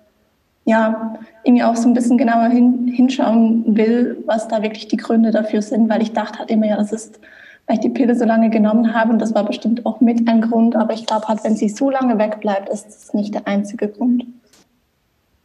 ja, 0.65 1.17
irgendwie 1.45 1.63
auch 1.63 1.77
so 1.77 1.87
ein 1.87 1.93
bisschen 1.93 2.17
genauer 2.17 2.49
hin, 2.49 2.89
hinschauen 2.89 3.77
will, 3.77 4.21
was 4.25 4.49
da 4.49 4.61
wirklich 4.61 4.89
die 4.89 4.97
Gründe 4.97 5.31
dafür 5.31 5.61
sind, 5.61 5.87
weil 5.87 6.01
ich 6.01 6.11
dachte 6.11 6.39
halt 6.39 6.51
immer, 6.51 6.67
ja, 6.67 6.75
das 6.75 6.91
ist, 6.91 7.21
weil 7.67 7.77
ich 7.77 7.79
die 7.79 7.89
Pille 7.89 8.15
so 8.15 8.25
lange 8.25 8.49
genommen 8.49 8.93
habe 8.93 9.13
und 9.13 9.19
das 9.19 9.33
war 9.33 9.45
bestimmt 9.45 9.85
auch 9.85 10.01
mit 10.01 10.27
ein 10.27 10.41
Grund, 10.41 10.75
aber 10.75 10.93
ich 10.93 11.05
glaube 11.05 11.29
halt, 11.29 11.41
wenn 11.45 11.55
sie 11.55 11.69
so 11.69 11.89
lange 11.89 12.19
wegbleibt, 12.19 12.67
ist 12.67 12.87
das 12.87 13.13
nicht 13.13 13.33
der 13.33 13.47
einzige 13.47 13.87
Grund. 13.87 14.25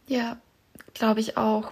Ja, 0.07 0.35
glaube 0.93 1.21
ich 1.21 1.37
auch. 1.37 1.71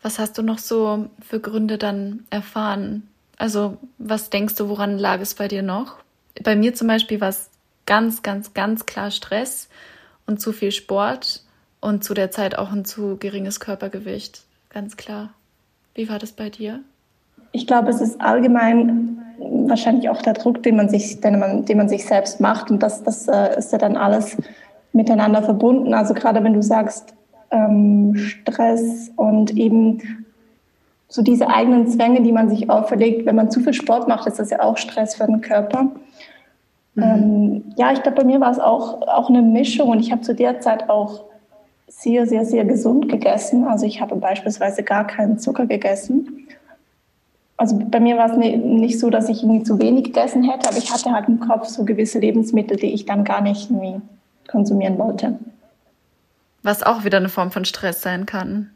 Was 0.00 0.18
hast 0.18 0.38
du 0.38 0.42
noch 0.42 0.58
so 0.58 1.04
für 1.20 1.38
Gründe 1.38 1.76
dann 1.76 2.24
erfahren? 2.30 3.06
Also, 3.36 3.76
was 3.98 4.30
denkst 4.30 4.54
du, 4.54 4.70
woran 4.70 4.96
lag 4.96 5.20
es 5.20 5.34
bei 5.34 5.48
dir 5.48 5.62
noch? 5.62 5.96
Bei 6.42 6.56
mir 6.56 6.74
zum 6.74 6.88
Beispiel 6.88 7.20
war 7.20 7.28
es 7.28 7.50
ganz, 7.86 8.22
ganz, 8.22 8.54
ganz 8.54 8.86
klar 8.86 9.10
Stress 9.10 9.68
und 10.26 10.40
zu 10.40 10.52
viel 10.52 10.72
Sport 10.72 11.42
und 11.80 12.04
zu 12.04 12.14
der 12.14 12.30
Zeit 12.30 12.58
auch 12.58 12.72
ein 12.72 12.84
zu 12.84 13.16
geringes 13.16 13.60
Körpergewicht. 13.60 14.42
Ganz 14.70 14.96
klar. 14.96 15.30
Wie 15.94 16.08
war 16.08 16.18
das 16.18 16.32
bei 16.32 16.50
dir? 16.50 16.80
Ich 17.52 17.66
glaube, 17.66 17.90
es 17.90 18.00
ist 18.00 18.20
allgemein 18.20 19.18
wahrscheinlich 19.38 20.08
auch 20.08 20.20
der 20.22 20.34
Druck, 20.34 20.62
den 20.62 20.76
man 20.76 20.88
sich, 20.88 21.20
den 21.20 21.38
man, 21.38 21.64
den 21.64 21.78
man 21.78 21.88
sich 21.88 22.04
selbst 22.04 22.40
macht. 22.40 22.70
Und 22.70 22.82
das, 22.82 23.02
das 23.02 23.28
äh, 23.28 23.56
ist 23.58 23.72
ja 23.72 23.78
dann 23.78 23.96
alles 23.96 24.36
miteinander 24.92 25.42
verbunden. 25.42 25.94
Also 25.94 26.14
gerade 26.14 26.42
wenn 26.42 26.54
du 26.54 26.62
sagst, 26.62 27.14
ähm, 27.50 28.16
Stress 28.16 29.10
und 29.16 29.56
eben 29.56 30.26
so 31.08 31.22
diese 31.22 31.48
eigenen 31.48 31.86
Zwänge, 31.86 32.22
die 32.22 32.32
man 32.32 32.48
sich 32.48 32.68
auferlegt, 32.68 33.26
wenn 33.26 33.36
man 33.36 33.50
zu 33.50 33.60
viel 33.60 33.74
Sport 33.74 34.08
macht, 34.08 34.26
ist 34.26 34.38
das 34.38 34.50
ja 34.50 34.60
auch 34.60 34.76
Stress 34.76 35.14
für 35.14 35.26
den 35.26 35.40
Körper. 35.40 35.92
Mhm. 36.96 37.02
Ähm, 37.02 37.64
ja, 37.76 37.92
ich 37.92 38.02
glaube, 38.02 38.22
bei 38.22 38.24
mir 38.24 38.40
war 38.40 38.50
es 38.50 38.58
auch, 38.58 39.02
auch 39.06 39.28
eine 39.28 39.42
Mischung 39.42 39.90
und 39.90 40.00
ich 40.00 40.10
habe 40.10 40.22
zu 40.22 40.34
der 40.34 40.60
Zeit 40.60 40.90
auch 40.90 41.24
sehr, 41.88 42.26
sehr, 42.26 42.44
sehr 42.44 42.64
gesund 42.64 43.08
gegessen. 43.08 43.64
Also 43.64 43.86
ich 43.86 44.00
habe 44.00 44.16
beispielsweise 44.16 44.82
gar 44.82 45.06
keinen 45.06 45.38
Zucker 45.38 45.66
gegessen. 45.66 46.48
Also 47.58 47.78
bei 47.90 48.00
mir 48.00 48.18
war 48.18 48.30
es 48.30 48.36
nicht 48.36 48.98
so, 48.98 49.08
dass 49.08 49.28
ich 49.28 49.42
irgendwie 49.42 49.62
zu 49.62 49.78
wenig 49.78 50.04
gegessen 50.04 50.42
hätte, 50.42 50.68
aber 50.68 50.76
ich 50.76 50.92
hatte 50.92 51.12
halt 51.12 51.28
im 51.28 51.40
Kopf 51.40 51.68
so 51.68 51.84
gewisse 51.84 52.18
Lebensmittel, 52.18 52.76
die 52.76 52.92
ich 52.92 53.06
dann 53.06 53.24
gar 53.24 53.40
nicht 53.40 53.70
irgendwie 53.70 54.00
konsumieren 54.48 54.98
wollte. 54.98 55.38
Was 56.62 56.82
auch 56.82 57.04
wieder 57.04 57.18
eine 57.18 57.28
Form 57.28 57.50
von 57.50 57.64
Stress 57.64 58.02
sein 58.02 58.26
kann. 58.26 58.70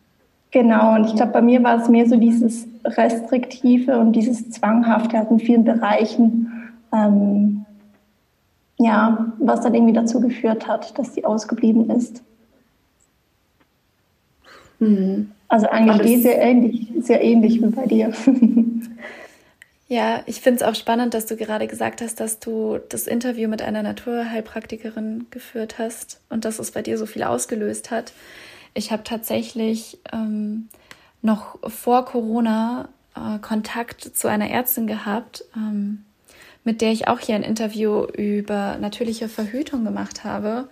Genau, 0.53 0.95
und 0.95 1.07
ich 1.07 1.15
glaube, 1.15 1.33
bei 1.33 1.43
mir 1.43 1.63
war 1.63 1.81
es 1.81 1.89
mehr 1.89 2.09
so 2.09 2.17
dieses 2.17 2.67
Restriktive 2.85 3.99
und 3.99 4.13
dieses 4.13 4.51
Zwanghafte 4.51 5.19
halt 5.19 5.31
in 5.31 5.39
vielen 5.39 5.65
Bereichen, 5.65 6.71
ähm, 6.93 7.65
ja, 8.81 9.33
was 9.39 9.61
dann 9.61 9.75
irgendwie 9.75 9.93
dazu 9.93 10.21
geführt 10.21 10.67
hat, 10.67 10.99
dass 10.99 11.13
die 11.13 11.25
ausgeblieben 11.27 11.91
ist. 11.91 12.23
Mhm. 14.79 15.33
Also 15.49 15.69
eigentlich 15.69 16.23
sehr 16.23 16.41
ähnlich, 16.41 16.91
sehr 17.01 17.23
ähnlich 17.23 17.61
wie 17.61 17.67
bei 17.67 17.87
dir. 17.87 18.13
Ja, 19.93 20.23
ich 20.27 20.41
finde 20.41 20.63
es 20.63 20.63
auch 20.63 20.77
spannend, 20.77 21.15
dass 21.15 21.27
du 21.27 21.35
gerade 21.35 21.67
gesagt 21.67 22.01
hast, 22.01 22.21
dass 22.21 22.39
du 22.39 22.79
das 22.91 23.09
Interview 23.09 23.49
mit 23.49 23.61
einer 23.61 23.83
Naturheilpraktikerin 23.83 25.27
geführt 25.33 25.81
hast 25.81 26.21
und 26.29 26.45
dass 26.45 26.61
es 26.61 26.71
bei 26.71 26.81
dir 26.81 26.97
so 26.97 27.07
viel 27.07 27.25
ausgelöst 27.25 27.91
hat. 27.91 28.13
Ich 28.73 28.93
habe 28.93 29.03
tatsächlich 29.03 29.99
ähm, 30.13 30.69
noch 31.23 31.59
vor 31.69 32.05
Corona 32.05 32.89
äh, 33.17 33.41
Kontakt 33.41 34.03
zu 34.03 34.29
einer 34.29 34.49
Ärztin 34.49 34.87
gehabt, 34.87 35.45
ähm, 35.57 36.05
mit 36.65 36.81
der 36.81 36.93
ich 36.93 37.09
auch 37.09 37.19
hier 37.19 37.35
ein 37.35 37.43
Interview 37.43 38.05
über 38.05 38.77
natürliche 38.79 39.29
Verhütung 39.29 39.85
gemacht 39.85 40.25
habe. 40.25 40.69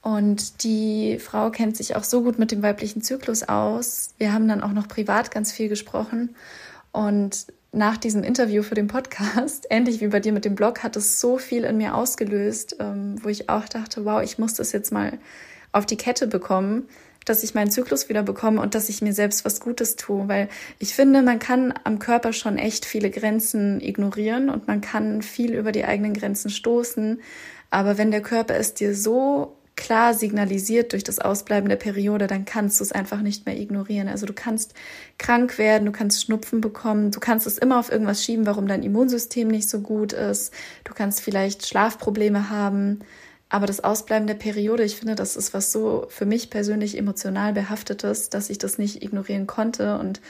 Und 0.00 0.62
die 0.62 1.18
Frau 1.18 1.50
kennt 1.50 1.76
sich 1.76 1.96
auch 1.96 2.04
so 2.04 2.22
gut 2.22 2.38
mit 2.38 2.50
dem 2.52 2.62
weiblichen 2.62 3.02
Zyklus 3.02 3.42
aus. 3.42 4.14
Wir 4.18 4.32
haben 4.32 4.48
dann 4.48 4.62
auch 4.62 4.72
noch 4.72 4.88
privat 4.88 5.30
ganz 5.30 5.52
viel 5.52 5.68
gesprochen. 5.68 6.34
Und 6.92 7.46
nach 7.72 7.96
diesem 7.96 8.22
Interview 8.22 8.62
für 8.62 8.74
den 8.74 8.86
Podcast, 8.86 9.66
ähnlich 9.70 10.00
wie 10.00 10.08
bei 10.08 10.20
dir 10.20 10.32
mit 10.32 10.44
dem 10.44 10.54
Blog, 10.54 10.82
hat 10.82 10.96
es 10.96 11.20
so 11.20 11.38
viel 11.38 11.64
in 11.64 11.76
mir 11.76 11.94
ausgelöst, 11.94 12.76
ähm, 12.80 13.16
wo 13.22 13.28
ich 13.28 13.48
auch 13.48 13.68
dachte, 13.68 14.04
wow, 14.04 14.22
ich 14.22 14.38
muss 14.38 14.54
das 14.54 14.72
jetzt 14.72 14.92
mal 14.92 15.18
auf 15.72 15.84
die 15.84 15.96
Kette 15.96 16.26
bekommen, 16.26 16.88
dass 17.28 17.42
ich 17.42 17.54
meinen 17.54 17.70
Zyklus 17.70 18.08
wieder 18.08 18.22
bekomme 18.22 18.60
und 18.60 18.74
dass 18.74 18.88
ich 18.88 19.02
mir 19.02 19.12
selbst 19.12 19.44
was 19.44 19.60
Gutes 19.60 19.96
tue, 19.96 20.28
weil 20.28 20.48
ich 20.78 20.94
finde, 20.94 21.22
man 21.22 21.38
kann 21.38 21.74
am 21.84 21.98
Körper 21.98 22.32
schon 22.32 22.58
echt 22.58 22.84
viele 22.84 23.10
Grenzen 23.10 23.80
ignorieren 23.80 24.50
und 24.50 24.66
man 24.68 24.80
kann 24.80 25.22
viel 25.22 25.54
über 25.54 25.72
die 25.72 25.84
eigenen 25.84 26.14
Grenzen 26.14 26.50
stoßen, 26.50 27.20
aber 27.70 27.98
wenn 27.98 28.10
der 28.10 28.22
Körper 28.22 28.54
es 28.56 28.74
dir 28.74 28.94
so 28.94 29.54
klar 29.78 30.12
signalisiert 30.12 30.92
durch 30.92 31.04
das 31.04 31.20
Ausbleiben 31.20 31.68
der 31.68 31.76
Periode, 31.76 32.26
dann 32.26 32.44
kannst 32.44 32.80
du 32.80 32.84
es 32.84 32.90
einfach 32.90 33.22
nicht 33.22 33.46
mehr 33.46 33.56
ignorieren. 33.56 34.08
Also 34.08 34.26
du 34.26 34.32
kannst 34.32 34.74
krank 35.18 35.56
werden, 35.56 35.86
du 35.86 35.92
kannst 35.92 36.20
Schnupfen 36.20 36.60
bekommen, 36.60 37.12
du 37.12 37.20
kannst 37.20 37.46
es 37.46 37.58
immer 37.58 37.78
auf 37.78 37.90
irgendwas 37.90 38.24
schieben, 38.24 38.44
warum 38.44 38.66
dein 38.66 38.82
Immunsystem 38.82 39.46
nicht 39.46 39.70
so 39.70 39.80
gut 39.80 40.12
ist, 40.12 40.52
du 40.82 40.94
kannst 40.94 41.20
vielleicht 41.20 41.64
Schlafprobleme 41.64 42.50
haben, 42.50 43.00
aber 43.50 43.66
das 43.66 43.82
Ausbleiben 43.82 44.26
der 44.26 44.34
Periode, 44.34 44.84
ich 44.84 44.96
finde, 44.96 45.14
das 45.14 45.36
ist 45.36 45.54
was 45.54 45.72
so 45.72 46.06
für 46.08 46.26
mich 46.26 46.50
persönlich 46.50 46.98
emotional 46.98 47.52
behaftetes, 47.52 48.28
dass 48.28 48.50
ich 48.50 48.58
das 48.58 48.78
nicht 48.78 49.02
ignorieren 49.02 49.46
konnte 49.46 49.98
und 49.98 50.20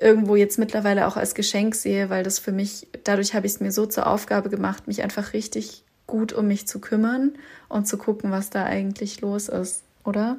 irgendwo 0.00 0.36
jetzt 0.36 0.58
mittlerweile 0.58 1.06
auch 1.06 1.16
als 1.16 1.34
Geschenk 1.34 1.74
sehe, 1.74 2.10
weil 2.10 2.22
das 2.22 2.38
für 2.38 2.52
mich, 2.52 2.88
dadurch 3.04 3.34
habe 3.34 3.46
ich 3.46 3.54
es 3.54 3.60
mir 3.60 3.72
so 3.72 3.86
zur 3.86 4.06
Aufgabe 4.06 4.48
gemacht, 4.48 4.86
mich 4.86 5.02
einfach 5.02 5.32
richtig 5.32 5.84
gut 6.06 6.32
um 6.32 6.46
mich 6.46 6.66
zu 6.66 6.80
kümmern 6.80 7.32
und 7.68 7.86
zu 7.86 7.96
gucken, 7.96 8.30
was 8.30 8.50
da 8.50 8.64
eigentlich 8.64 9.20
los 9.20 9.48
ist, 9.48 9.82
oder? 10.04 10.36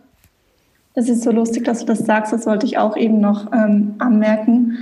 Das 0.94 1.10
ist 1.10 1.24
so 1.24 1.32
lustig, 1.32 1.64
dass 1.64 1.80
du 1.80 1.86
das 1.86 2.00
sagst. 2.00 2.32
Das 2.32 2.46
wollte 2.46 2.66
ich 2.66 2.78
auch 2.78 2.96
eben 2.96 3.20
noch 3.20 3.52
ähm, 3.52 3.96
anmerken. 3.98 4.78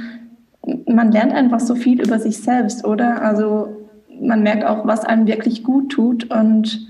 Man 0.86 1.12
lernt 1.12 1.32
einfach 1.32 1.62
so 1.62 1.76
viel 1.76 2.02
über 2.02 2.20
sich 2.20 2.40
selbst, 2.40 2.84
oder? 2.84 3.22
Also 3.22 3.88
man 4.20 4.44
merkt 4.44 4.66
auch, 4.66 4.86
was 4.86 5.06
einem 5.06 5.26
wirklich 5.28 5.64
gut 5.64 5.92
tut 5.92 6.30
und 6.30 6.86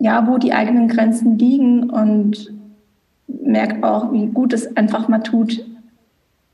ja, 0.00 0.26
wo 0.26 0.38
die 0.38 0.52
eigenen 0.52 0.88
Grenzen 0.88 1.38
liegen 1.38 1.90
und 1.90 2.52
merkt 3.28 3.84
auch, 3.84 4.12
wie 4.12 4.26
gut 4.26 4.52
es 4.52 4.76
einfach 4.76 5.08
mal 5.08 5.20
tut, 5.20 5.64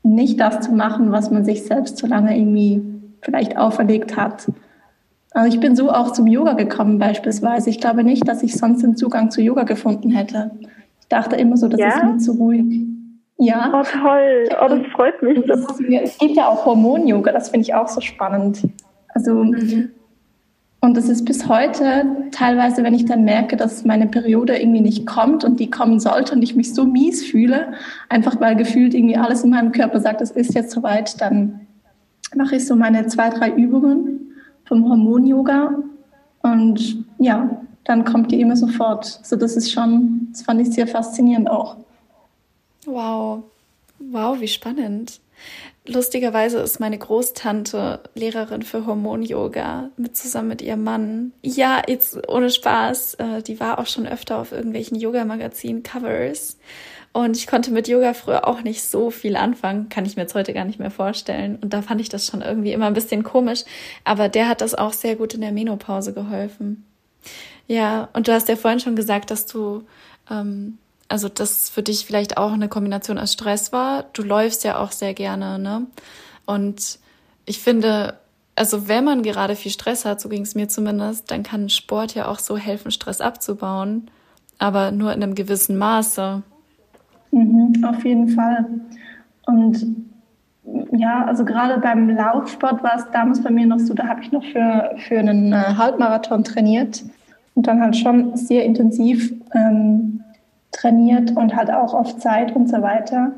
nicht 0.03 0.39
das 0.39 0.61
zu 0.61 0.73
machen, 0.73 1.11
was 1.11 1.31
man 1.31 1.43
sich 1.43 1.63
selbst 1.63 1.97
so 1.97 2.07
lange 2.07 2.37
irgendwie 2.37 2.83
vielleicht 3.21 3.57
auferlegt 3.57 4.15
hat. 4.15 4.51
Also 5.31 5.49
ich 5.49 5.59
bin 5.59 5.75
so 5.75 5.91
auch 5.91 6.11
zum 6.11 6.27
Yoga 6.27 6.53
gekommen 6.53 6.99
beispielsweise. 6.99 7.69
Ich 7.69 7.79
glaube 7.79 8.03
nicht, 8.03 8.27
dass 8.27 8.43
ich 8.43 8.55
sonst 8.55 8.83
den 8.83 8.95
Zugang 8.95 9.31
zu 9.31 9.41
Yoga 9.41 9.63
gefunden 9.63 10.11
hätte. 10.11 10.51
Ich 10.99 11.07
dachte 11.07 11.35
immer 11.37 11.57
so, 11.57 11.67
das 11.67 11.79
ja? 11.79 11.89
ist 11.89 12.03
mir 12.03 12.17
zu 12.17 12.33
ruhig. 12.33 12.85
Ja. 13.37 13.71
Oh 13.73 13.83
toll, 13.83 14.49
oh, 14.61 14.67
das 14.67 14.87
freut 14.93 15.21
mich. 15.21 15.39
Es 16.01 16.17
gibt 16.17 16.35
ja 16.35 16.47
auch 16.47 16.65
Hormon-Yoga, 16.65 17.31
das 17.31 17.49
finde 17.49 17.65
ich 17.65 17.75
auch 17.75 17.87
so 17.87 18.01
spannend. 18.01 18.67
Also 19.13 19.43
mhm. 19.43 19.91
Und 20.79 20.95
es 20.95 21.09
ist 21.09 21.25
bis 21.25 21.47
heute 21.47 22.05
teilweise, 22.31 22.83
wenn 22.83 22.93
ich 22.93 23.05
dann 23.05 23.23
merke, 23.23 23.57
dass 23.57 23.83
meine 23.83 24.07
Periode 24.07 24.57
irgendwie 24.57 24.81
nicht 24.81 25.07
kommt 25.07 25.43
und 25.43 25.59
die 25.59 25.71
kommen 25.71 25.99
sollte 25.99 26.35
und 26.35 26.43
ich 26.43 26.55
mich 26.55 26.73
so 26.73 26.85
mies 26.85 27.25
fühle, 27.25 27.73
einfach 28.09 28.39
weil 28.39 28.55
gefühlt 28.55 28.93
irgendwie 28.93 29.17
alles 29.17 29.43
in 29.43 29.49
meinem 29.49 29.71
Körper 29.71 29.99
sagt, 29.99 30.21
es 30.21 30.31
ist 30.31 30.53
jetzt 30.53 30.71
soweit, 30.71 31.19
dann 31.19 31.61
mache 32.35 32.57
ich 32.57 32.67
so 32.67 32.75
meine 32.75 33.07
zwei, 33.07 33.29
drei 33.29 33.51
Übungen 33.51 34.33
vom 34.65 34.87
Hormon-Yoga. 34.87 35.77
Und 36.43 37.05
ja, 37.17 37.61
dann 37.83 38.05
kommt 38.05 38.31
die 38.31 38.39
immer 38.39 38.55
sofort. 38.55 39.05
So, 39.23 39.35
das 39.35 39.55
ist 39.55 39.71
schon, 39.71 40.27
das 40.31 40.43
fand 40.43 40.61
ich 40.61 40.71
sehr 40.71 40.87
faszinierend 40.87 41.49
auch. 41.49 41.77
Wow. 42.85 43.43
Wow, 43.99 44.39
wie 44.39 44.47
spannend. 44.47 45.19
Lustigerweise 45.85 46.59
ist 46.59 46.79
meine 46.79 46.97
Großtante 46.97 48.01
Lehrerin 48.13 48.61
für 48.61 48.85
Hormon-Yoga 48.85 49.89
mit 49.95 50.17
zusammen 50.17 50.49
mit 50.49 50.61
ihrem 50.61 50.83
Mann. 50.83 51.31
Ja, 51.43 51.81
jetzt 51.87 52.27
ohne 52.27 52.49
Spaß. 52.49 53.15
Äh, 53.15 53.41
die 53.43 53.59
war 53.59 53.79
auch 53.79 53.87
schon 53.87 54.05
öfter 54.05 54.37
auf 54.37 54.51
irgendwelchen 54.51 54.99
Yoga-Magazin-Covers. 54.99 56.57
Und 57.13 57.37
ich 57.37 57.47
konnte 57.47 57.71
mit 57.71 57.87
Yoga 57.87 58.13
früher 58.13 58.47
auch 58.47 58.61
nicht 58.61 58.83
so 58.83 59.09
viel 59.09 59.37
anfangen, 59.37 59.89
kann 59.89 60.05
ich 60.05 60.15
mir 60.17 60.23
jetzt 60.23 60.35
heute 60.35 60.53
gar 60.53 60.65
nicht 60.65 60.77
mehr 60.77 60.91
vorstellen. 60.91 61.57
Und 61.61 61.73
da 61.73 61.81
fand 61.81 62.01
ich 62.01 62.09
das 62.09 62.27
schon 62.27 62.41
irgendwie 62.41 62.73
immer 62.73 62.85
ein 62.85 62.93
bisschen 62.93 63.23
komisch. 63.23 63.63
Aber 64.03 64.29
der 64.29 64.47
hat 64.49 64.61
das 64.61 64.75
auch 64.75 64.93
sehr 64.93 65.15
gut 65.15 65.33
in 65.33 65.41
der 65.41 65.51
Menopause 65.51 66.13
geholfen. 66.13 66.85
Ja, 67.67 68.09
und 68.13 68.27
du 68.27 68.33
hast 68.33 68.49
ja 68.49 68.55
vorhin 68.55 68.79
schon 68.79 68.95
gesagt, 68.95 69.31
dass 69.31 69.45
du, 69.45 69.83
ähm, 70.29 70.77
also 71.09 71.29
das 71.29 71.69
für 71.69 71.83
dich 71.83 72.05
vielleicht 72.05 72.37
auch 72.37 72.51
eine 72.51 72.67
Kombination 72.67 73.17
aus 73.17 73.33
Stress 73.33 73.71
war. 73.71 74.05
Du 74.13 74.23
läufst 74.23 74.63
ja 74.63 74.77
auch 74.79 74.91
sehr 74.91 75.13
gerne, 75.13 75.59
ne? 75.59 75.87
Und 76.45 76.99
ich 77.45 77.59
finde, 77.59 78.15
also 78.55 78.87
wenn 78.87 79.03
man 79.03 79.23
gerade 79.23 79.55
viel 79.55 79.71
Stress 79.71 80.05
hat, 80.05 80.19
so 80.19 80.29
ging 80.29 80.41
es 80.41 80.55
mir 80.55 80.67
zumindest, 80.67 81.31
dann 81.31 81.43
kann 81.43 81.69
Sport 81.69 82.15
ja 82.15 82.27
auch 82.27 82.39
so 82.39 82.57
helfen, 82.57 82.91
Stress 82.91 83.21
abzubauen, 83.21 84.09
aber 84.59 84.91
nur 84.91 85.13
in 85.13 85.23
einem 85.23 85.35
gewissen 85.35 85.77
Maße. 85.77 86.41
Mhm, 87.31 87.83
auf 87.85 88.03
jeden 88.03 88.29
Fall. 88.29 88.65
Und 89.45 89.85
ja, 90.91 91.25
also 91.25 91.45
gerade 91.45 91.79
beim 91.79 92.09
Laufsport 92.09 92.83
war 92.83 92.97
es 92.97 93.05
damals 93.13 93.41
bei 93.41 93.49
mir 93.49 93.65
noch 93.65 93.79
so, 93.79 93.93
da 93.93 94.07
habe 94.07 94.21
ich 94.21 94.31
noch 94.31 94.43
für, 94.43 94.95
für 94.97 95.19
einen 95.19 95.53
äh, 95.53 95.75
Halbmarathon 95.77 96.43
trainiert 96.43 97.03
und 97.55 97.67
dann 97.67 97.81
halt 97.81 97.95
schon 97.95 98.35
sehr 98.35 98.65
intensiv 98.65 99.33
ähm, 99.53 100.23
trainiert 100.71 101.35
und 101.35 101.55
halt 101.55 101.71
auch 101.71 101.93
auf 101.93 102.17
Zeit 102.17 102.55
und 102.55 102.69
so 102.69 102.81
weiter. 102.81 103.31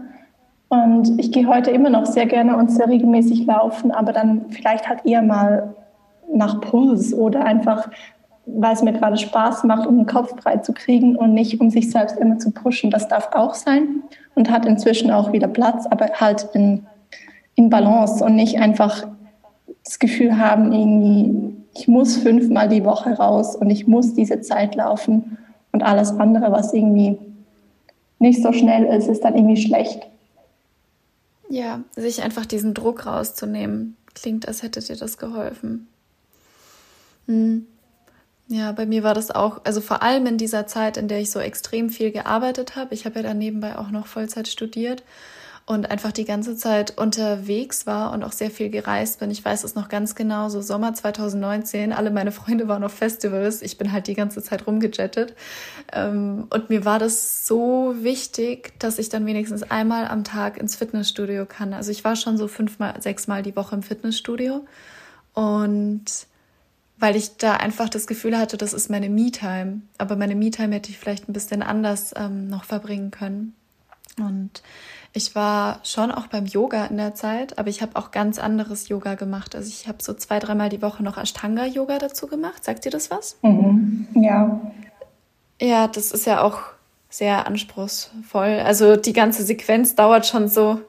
Und 0.69 1.19
ich 1.19 1.31
gehe 1.31 1.47
heute 1.47 1.71
immer 1.71 1.89
noch 1.89 2.05
sehr 2.05 2.25
gerne 2.25 2.55
und 2.55 2.69
sehr 2.71 2.87
regelmäßig 2.87 3.45
laufen, 3.45 3.91
aber 3.91 4.13
dann 4.13 4.45
vielleicht 4.49 4.87
halt 4.87 5.05
eher 5.05 5.21
mal 5.21 5.73
nach 6.31 6.61
Puls 6.61 7.13
oder 7.13 7.43
einfach 7.43 7.89
weil 8.55 8.73
es 8.73 8.81
mir 8.81 8.93
gerade 8.93 9.17
Spaß 9.17 9.63
macht, 9.63 9.87
um 9.87 9.97
den 9.97 10.05
Kopf 10.05 10.33
frei 10.41 10.57
zu 10.57 10.73
kriegen 10.73 11.15
und 11.15 11.33
nicht 11.33 11.59
um 11.59 11.69
sich 11.69 11.91
selbst 11.91 12.17
immer 12.17 12.37
zu 12.37 12.51
pushen. 12.51 12.91
Das 12.91 13.07
darf 13.07 13.29
auch 13.33 13.53
sein 13.53 14.03
und 14.35 14.49
hat 14.49 14.65
inzwischen 14.65 15.11
auch 15.11 15.31
wieder 15.31 15.47
Platz, 15.47 15.85
aber 15.89 16.07
halt 16.15 16.47
in, 16.53 16.85
in 17.55 17.69
Balance 17.69 18.23
und 18.23 18.35
nicht 18.35 18.59
einfach 18.59 19.07
das 19.83 19.99
Gefühl 19.99 20.37
haben, 20.37 20.71
irgendwie, 20.71 21.55
ich 21.75 21.87
muss 21.87 22.17
fünfmal 22.17 22.69
die 22.69 22.85
Woche 22.85 23.11
raus 23.13 23.55
und 23.55 23.69
ich 23.69 23.87
muss 23.87 24.13
diese 24.13 24.41
Zeit 24.41 24.75
laufen 24.75 25.37
und 25.79 25.85
alles 25.85 26.11
andere, 26.11 26.51
was 26.51 26.73
irgendwie 26.73 27.17
nicht 28.19 28.43
so 28.43 28.51
schnell 28.51 28.83
ist, 28.97 29.07
ist 29.07 29.23
dann 29.23 29.35
irgendwie 29.35 29.61
schlecht. 29.61 30.05
Ja, 31.47 31.81
sich 31.95 32.21
einfach 32.21 32.45
diesen 32.45 32.73
Druck 32.73 33.05
rauszunehmen, 33.05 33.95
klingt, 34.13 34.45
als 34.45 34.61
hätte 34.61 34.81
dir 34.81 34.97
das 34.97 35.17
geholfen. 35.17 35.87
Hm. 37.27 37.65
Ja, 38.49 38.73
bei 38.73 38.85
mir 38.85 39.03
war 39.03 39.13
das 39.13 39.31
auch, 39.31 39.61
also 39.63 39.79
vor 39.79 40.03
allem 40.03 40.25
in 40.25 40.37
dieser 40.37 40.67
Zeit, 40.67 40.97
in 40.97 41.07
der 41.07 41.21
ich 41.21 41.31
so 41.31 41.39
extrem 41.39 41.89
viel 41.89 42.11
gearbeitet 42.11 42.75
habe. 42.75 42.93
Ich 42.93 43.05
habe 43.05 43.15
ja 43.17 43.23
dann 43.23 43.37
nebenbei 43.37 43.77
auch 43.77 43.89
noch 43.89 44.07
Vollzeit 44.07 44.47
studiert 44.47 45.03
und 45.69 45.91
einfach 45.91 46.11
die 46.11 46.25
ganze 46.25 46.55
Zeit 46.55 46.97
unterwegs 46.97 47.85
war 47.85 48.11
und 48.11 48.23
auch 48.23 48.31
sehr 48.31 48.49
viel 48.49 48.71
gereist 48.71 49.19
bin. 49.19 49.29
Ich 49.29 49.45
weiß 49.45 49.63
es 49.63 49.75
noch 49.75 49.87
ganz 49.87 50.15
genau, 50.15 50.49
so 50.49 50.61
Sommer 50.61 50.95
2019, 50.95 51.93
alle 51.93 52.09
meine 52.09 52.31
Freunde 52.31 52.67
waren 52.67 52.83
auf 52.83 52.91
Festivals, 52.91 53.61
ich 53.61 53.77
bin 53.77 53.91
halt 53.91 54.07
die 54.07 54.15
ganze 54.15 54.41
Zeit 54.41 54.65
rumgejettet. 54.65 55.35
Ähm, 55.93 56.47
und 56.49 56.71
mir 56.71 56.85
war 56.85 56.97
das 56.97 57.45
so 57.45 57.93
wichtig, 57.99 58.73
dass 58.79 58.97
ich 58.97 59.09
dann 59.09 59.27
wenigstens 59.27 59.61
einmal 59.61 60.07
am 60.07 60.23
Tag 60.23 60.57
ins 60.57 60.75
Fitnessstudio 60.75 61.45
kann. 61.45 61.75
Also 61.75 61.91
ich 61.91 62.03
war 62.03 62.15
schon 62.15 62.35
so 62.35 62.47
fünfmal, 62.47 62.99
sechsmal 62.99 63.43
die 63.43 63.55
Woche 63.55 63.75
im 63.75 63.83
Fitnessstudio 63.83 64.65
und 65.35 66.05
weil 66.97 67.15
ich 67.15 67.37
da 67.37 67.57
einfach 67.57 67.89
das 67.89 68.07
Gefühl 68.07 68.39
hatte, 68.39 68.57
das 68.57 68.73
ist 68.73 68.89
meine 68.89 69.07
Me-Time. 69.07 69.81
Aber 69.99 70.15
meine 70.15 70.35
Me-Time 70.35 70.73
hätte 70.73 70.89
ich 70.89 70.97
vielleicht 70.97 71.29
ein 71.29 71.33
bisschen 71.33 71.61
anders 71.61 72.11
ähm, 72.17 72.47
noch 72.47 72.63
verbringen 72.63 73.11
können. 73.11 73.53
Und 74.19 74.61
ich 75.13 75.33
war 75.33 75.79
schon 75.83 76.11
auch 76.11 76.27
beim 76.27 76.45
Yoga 76.45 76.85
in 76.85 76.97
der 76.97 77.15
Zeit, 77.15 77.57
aber 77.57 77.69
ich 77.69 77.81
habe 77.81 77.95
auch 77.95 78.11
ganz 78.11 78.37
anderes 78.37 78.89
Yoga 78.89 79.15
gemacht. 79.15 79.55
Also 79.55 79.69
ich 79.69 79.87
habe 79.87 80.03
so 80.03 80.13
zwei, 80.13 80.39
dreimal 80.39 80.69
die 80.69 80.81
Woche 80.81 81.03
noch 81.03 81.17
Ashtanga-Yoga 81.17 81.97
dazu 81.97 82.27
gemacht. 82.27 82.63
Sagt 82.63 82.85
dir 82.85 82.91
das 82.91 83.09
was? 83.09 83.37
Mhm. 83.41 84.07
Ja. 84.13 84.61
Ja, 85.61 85.87
das 85.87 86.11
ist 86.11 86.25
ja 86.25 86.41
auch 86.41 86.59
sehr 87.09 87.47
anspruchsvoll. 87.47 88.59
Also 88.63 88.95
die 88.95 89.13
ganze 89.13 89.43
Sequenz 89.43 89.95
dauert 89.95 90.27
schon 90.27 90.47
so. 90.47 90.81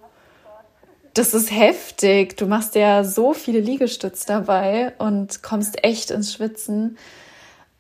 Das 1.15 1.35
ist 1.35 1.51
heftig. 1.51 2.37
Du 2.37 2.47
machst 2.47 2.75
ja 2.75 3.03
so 3.05 3.33
viele 3.33 3.61
Liegestütze 3.61 4.27
dabei 4.27 4.93
und 4.99 5.43
kommst 5.43 5.83
echt 5.83 6.11
ins 6.11 6.33
Schwitzen. 6.33 6.99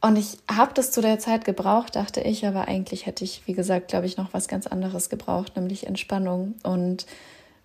Und 0.00 0.16
ich 0.16 0.38
habe 0.50 0.72
das 0.72 0.92
zu 0.92 1.02
der 1.02 1.18
Zeit 1.18 1.44
gebraucht, 1.44 1.94
dachte 1.94 2.20
ich, 2.22 2.46
aber 2.46 2.68
eigentlich 2.68 3.04
hätte 3.04 3.22
ich, 3.22 3.42
wie 3.46 3.52
gesagt, 3.52 3.88
glaube 3.88 4.06
ich, 4.06 4.16
noch 4.16 4.32
was 4.32 4.48
ganz 4.48 4.66
anderes 4.66 5.10
gebraucht, 5.10 5.56
nämlich 5.56 5.86
Entspannung. 5.86 6.54
Und 6.62 7.06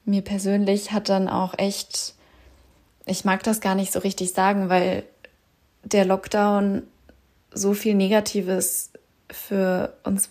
mir 0.03 0.21
persönlich 0.21 0.91
hat 0.91 1.07
dann 1.07 1.29
auch 1.29 1.53
echt, 1.57 2.13
ich 3.05 3.23
mag 3.23 3.43
das 3.43 3.61
gar 3.61 3.75
nicht 3.75 3.93
so 3.93 3.99
richtig 3.99 4.33
sagen, 4.33 4.67
weil 4.67 5.03
der 5.83 6.03
Lockdown 6.03 6.83
so 7.51 7.73
viel 7.73 7.95
Negatives 7.95 8.91
für 9.31 9.93
uns 10.03 10.29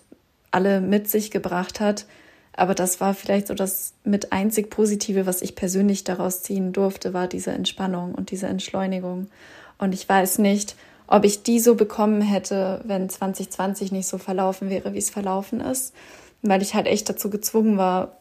alle 0.50 0.82
mit 0.82 1.08
sich 1.08 1.30
gebracht 1.30 1.80
hat. 1.80 2.04
Aber 2.52 2.74
das 2.74 3.00
war 3.00 3.14
vielleicht 3.14 3.48
so 3.48 3.54
das 3.54 3.94
mit 4.04 4.32
einzig 4.32 4.70
Positive, 4.70 5.26
was 5.26 5.42
ich 5.42 5.56
persönlich 5.56 6.04
daraus 6.04 6.42
ziehen 6.42 6.72
durfte, 6.72 7.14
war 7.14 7.26
diese 7.26 7.50
Entspannung 7.50 8.14
und 8.14 8.30
diese 8.30 8.46
Entschleunigung. 8.46 9.28
Und 9.78 9.92
ich 9.94 10.08
weiß 10.08 10.38
nicht, 10.38 10.76
ob 11.06 11.24
ich 11.24 11.42
die 11.42 11.60
so 11.60 11.74
bekommen 11.74 12.20
hätte, 12.20 12.80
wenn 12.84 13.08
2020 13.08 13.92
nicht 13.92 14.06
so 14.06 14.18
verlaufen 14.18 14.70
wäre, 14.70 14.94
wie 14.94 14.98
es 14.98 15.10
verlaufen 15.10 15.60
ist, 15.60 15.94
weil 16.42 16.62
ich 16.62 16.74
halt 16.74 16.86
echt 16.86 17.08
dazu 17.08 17.30
gezwungen 17.30 17.76
war, 17.76 18.12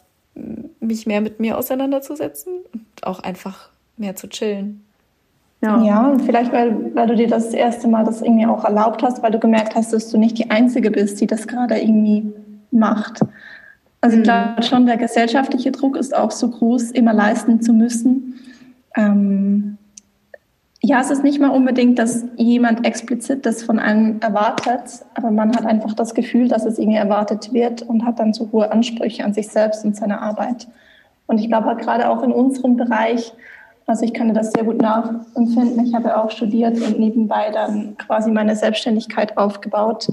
mich 0.80 1.06
mehr 1.06 1.20
mit 1.20 1.40
mir 1.40 1.56
auseinanderzusetzen 1.58 2.52
und 2.72 3.06
auch 3.06 3.20
einfach 3.20 3.70
mehr 3.96 4.16
zu 4.16 4.28
chillen. 4.28 4.84
Ja, 5.62 5.82
ja 5.82 6.10
und 6.10 6.20
vielleicht, 6.22 6.52
weil, 6.52 6.94
weil 6.94 7.06
du 7.06 7.16
dir 7.16 7.28
das 7.28 7.54
erste 7.54 7.88
Mal 7.88 8.04
das 8.04 8.20
irgendwie 8.20 8.46
auch 8.46 8.64
erlaubt 8.64 9.02
hast, 9.02 9.22
weil 9.22 9.30
du 9.30 9.38
gemerkt 9.38 9.74
hast, 9.74 9.92
dass 9.92 10.10
du 10.10 10.18
nicht 10.18 10.36
die 10.38 10.50
Einzige 10.50 10.90
bist, 10.90 11.20
die 11.20 11.26
das 11.26 11.46
gerade 11.46 11.78
irgendwie 11.80 12.32
macht. 12.70 13.20
Also 14.00 14.16
ich 14.16 14.20
mhm. 14.20 14.24
glaube 14.24 14.62
schon, 14.62 14.84
der 14.84 14.98
gesellschaftliche 14.98 15.72
Druck 15.72 15.96
ist 15.96 16.14
auch 16.14 16.30
so 16.30 16.50
groß, 16.50 16.90
immer 16.90 17.14
leisten 17.14 17.62
zu 17.62 17.72
müssen. 17.72 18.34
Ähm, 18.94 19.78
ja, 20.86 21.00
es 21.00 21.10
ist 21.10 21.24
nicht 21.24 21.40
mal 21.40 21.48
unbedingt, 21.48 21.98
dass 21.98 22.26
jemand 22.36 22.86
explizit 22.86 23.46
das 23.46 23.62
von 23.62 23.78
einem 23.78 24.20
erwartet, 24.20 25.02
aber 25.14 25.30
man 25.30 25.56
hat 25.56 25.64
einfach 25.64 25.94
das 25.94 26.12
Gefühl, 26.12 26.46
dass 26.48 26.66
es 26.66 26.78
irgendwie 26.78 26.98
erwartet 26.98 27.54
wird 27.54 27.80
und 27.80 28.04
hat 28.04 28.18
dann 28.18 28.34
so 28.34 28.50
hohe 28.52 28.70
Ansprüche 28.70 29.24
an 29.24 29.32
sich 29.32 29.48
selbst 29.48 29.82
und 29.86 29.96
seine 29.96 30.20
Arbeit. 30.20 30.68
Und 31.26 31.38
ich 31.40 31.48
glaube 31.48 31.68
halt 31.68 31.78
gerade 31.78 32.10
auch 32.10 32.22
in 32.22 32.32
unserem 32.32 32.76
Bereich, 32.76 33.32
also 33.86 34.04
ich 34.04 34.12
kann 34.12 34.34
das 34.34 34.52
sehr 34.52 34.64
gut 34.64 34.82
nachempfinden. 34.82 35.86
Ich 35.86 35.94
habe 35.94 36.18
auch 36.18 36.30
studiert 36.30 36.78
und 36.82 36.98
nebenbei 36.98 37.50
dann 37.50 37.96
quasi 37.96 38.30
meine 38.30 38.54
Selbstständigkeit 38.54 39.38
aufgebaut. 39.38 40.10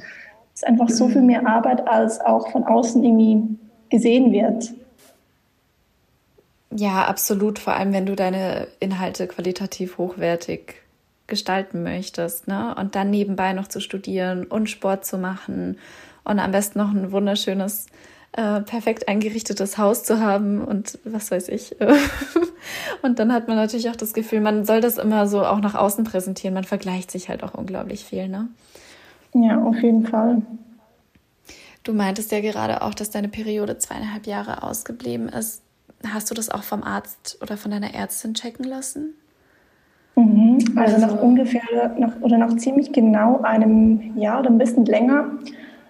Es 0.53 0.61
ist 0.61 0.67
einfach 0.67 0.87
so 0.87 1.09
viel 1.09 1.21
mehr 1.21 1.45
Arbeit, 1.45 1.85
als 1.85 2.21
auch 2.21 2.49
von 2.49 2.63
außen 2.63 3.03
irgendwie 3.03 3.57
gesehen 3.89 4.31
wird. 4.31 4.73
Ja, 6.71 7.05
absolut. 7.05 7.59
Vor 7.59 7.73
allem, 7.73 7.93
wenn 7.93 8.05
du 8.05 8.15
deine 8.15 8.67
Inhalte 8.79 9.27
qualitativ 9.27 9.97
hochwertig 9.97 10.75
gestalten 11.27 11.83
möchtest, 11.83 12.47
ne? 12.47 12.75
Und 12.77 12.95
dann 12.95 13.09
nebenbei 13.09 13.53
noch 13.53 13.67
zu 13.67 13.79
studieren 13.79 14.45
und 14.45 14.69
Sport 14.69 15.05
zu 15.05 15.17
machen 15.17 15.77
und 16.23 16.39
am 16.39 16.51
besten 16.51 16.79
noch 16.79 16.91
ein 16.91 17.11
wunderschönes, 17.11 17.87
äh, 18.33 18.61
perfekt 18.61 19.07
eingerichtetes 19.07 19.77
Haus 19.77 20.03
zu 20.03 20.19
haben 20.19 20.63
und 20.63 20.99
was 21.03 21.31
weiß 21.31 21.49
ich. 21.49 21.75
und 23.01 23.19
dann 23.19 23.33
hat 23.33 23.47
man 23.47 23.57
natürlich 23.57 23.89
auch 23.89 23.95
das 23.95 24.13
Gefühl, 24.13 24.41
man 24.41 24.65
soll 24.65 24.81
das 24.81 24.97
immer 24.97 25.27
so 25.27 25.45
auch 25.45 25.59
nach 25.59 25.75
außen 25.75 26.03
präsentieren. 26.03 26.53
Man 26.53 26.63
vergleicht 26.63 27.11
sich 27.11 27.29
halt 27.29 27.43
auch 27.43 27.53
unglaublich 27.53 28.05
viel, 28.05 28.27
ne? 28.27 28.47
Ja, 29.33 29.61
auf 29.63 29.81
jeden 29.81 30.05
Fall. 30.05 30.41
Du 31.83 31.93
meintest 31.93 32.31
ja 32.31 32.41
gerade 32.41 32.81
auch, 32.81 32.93
dass 32.93 33.09
deine 33.09 33.29
Periode 33.29 33.77
zweieinhalb 33.77 34.27
Jahre 34.27 34.63
ausgeblieben 34.63 35.29
ist. 35.29 35.61
Hast 36.13 36.29
du 36.29 36.35
das 36.35 36.49
auch 36.49 36.63
vom 36.63 36.83
Arzt 36.83 37.37
oder 37.41 37.57
von 37.57 37.71
deiner 37.71 37.93
Ärztin 37.93 38.33
checken 38.33 38.65
lassen? 38.65 39.13
Mhm. 40.15 40.59
Also, 40.75 40.95
also 40.95 41.07
nach 41.07 41.21
ungefähr 41.21 41.61
nach, 41.97 42.19
oder 42.21 42.37
nach 42.37 42.55
ziemlich 42.57 42.91
genau 42.91 43.41
einem 43.41 44.17
Jahr 44.17 44.39
oder 44.39 44.49
ein 44.49 44.57
bisschen 44.57 44.85
länger 44.85 45.31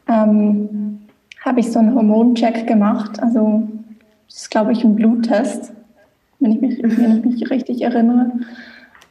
ähm, 0.07 0.99
habe 1.43 1.59
ich 1.59 1.71
so 1.71 1.79
einen 1.79 1.95
Hormoncheck 1.95 2.67
gemacht. 2.67 3.21
Also 3.21 3.67
das 4.27 4.43
ist, 4.43 4.51
glaube 4.51 4.71
ich, 4.71 4.83
ein 4.83 4.95
Bluttest, 4.95 5.73
wenn 6.39 6.51
ich 6.51 6.61
mich, 6.61 6.83
wenn 6.83 7.17
ich 7.17 7.25
mich 7.25 7.49
richtig 7.49 7.81
erinnere. 7.81 8.31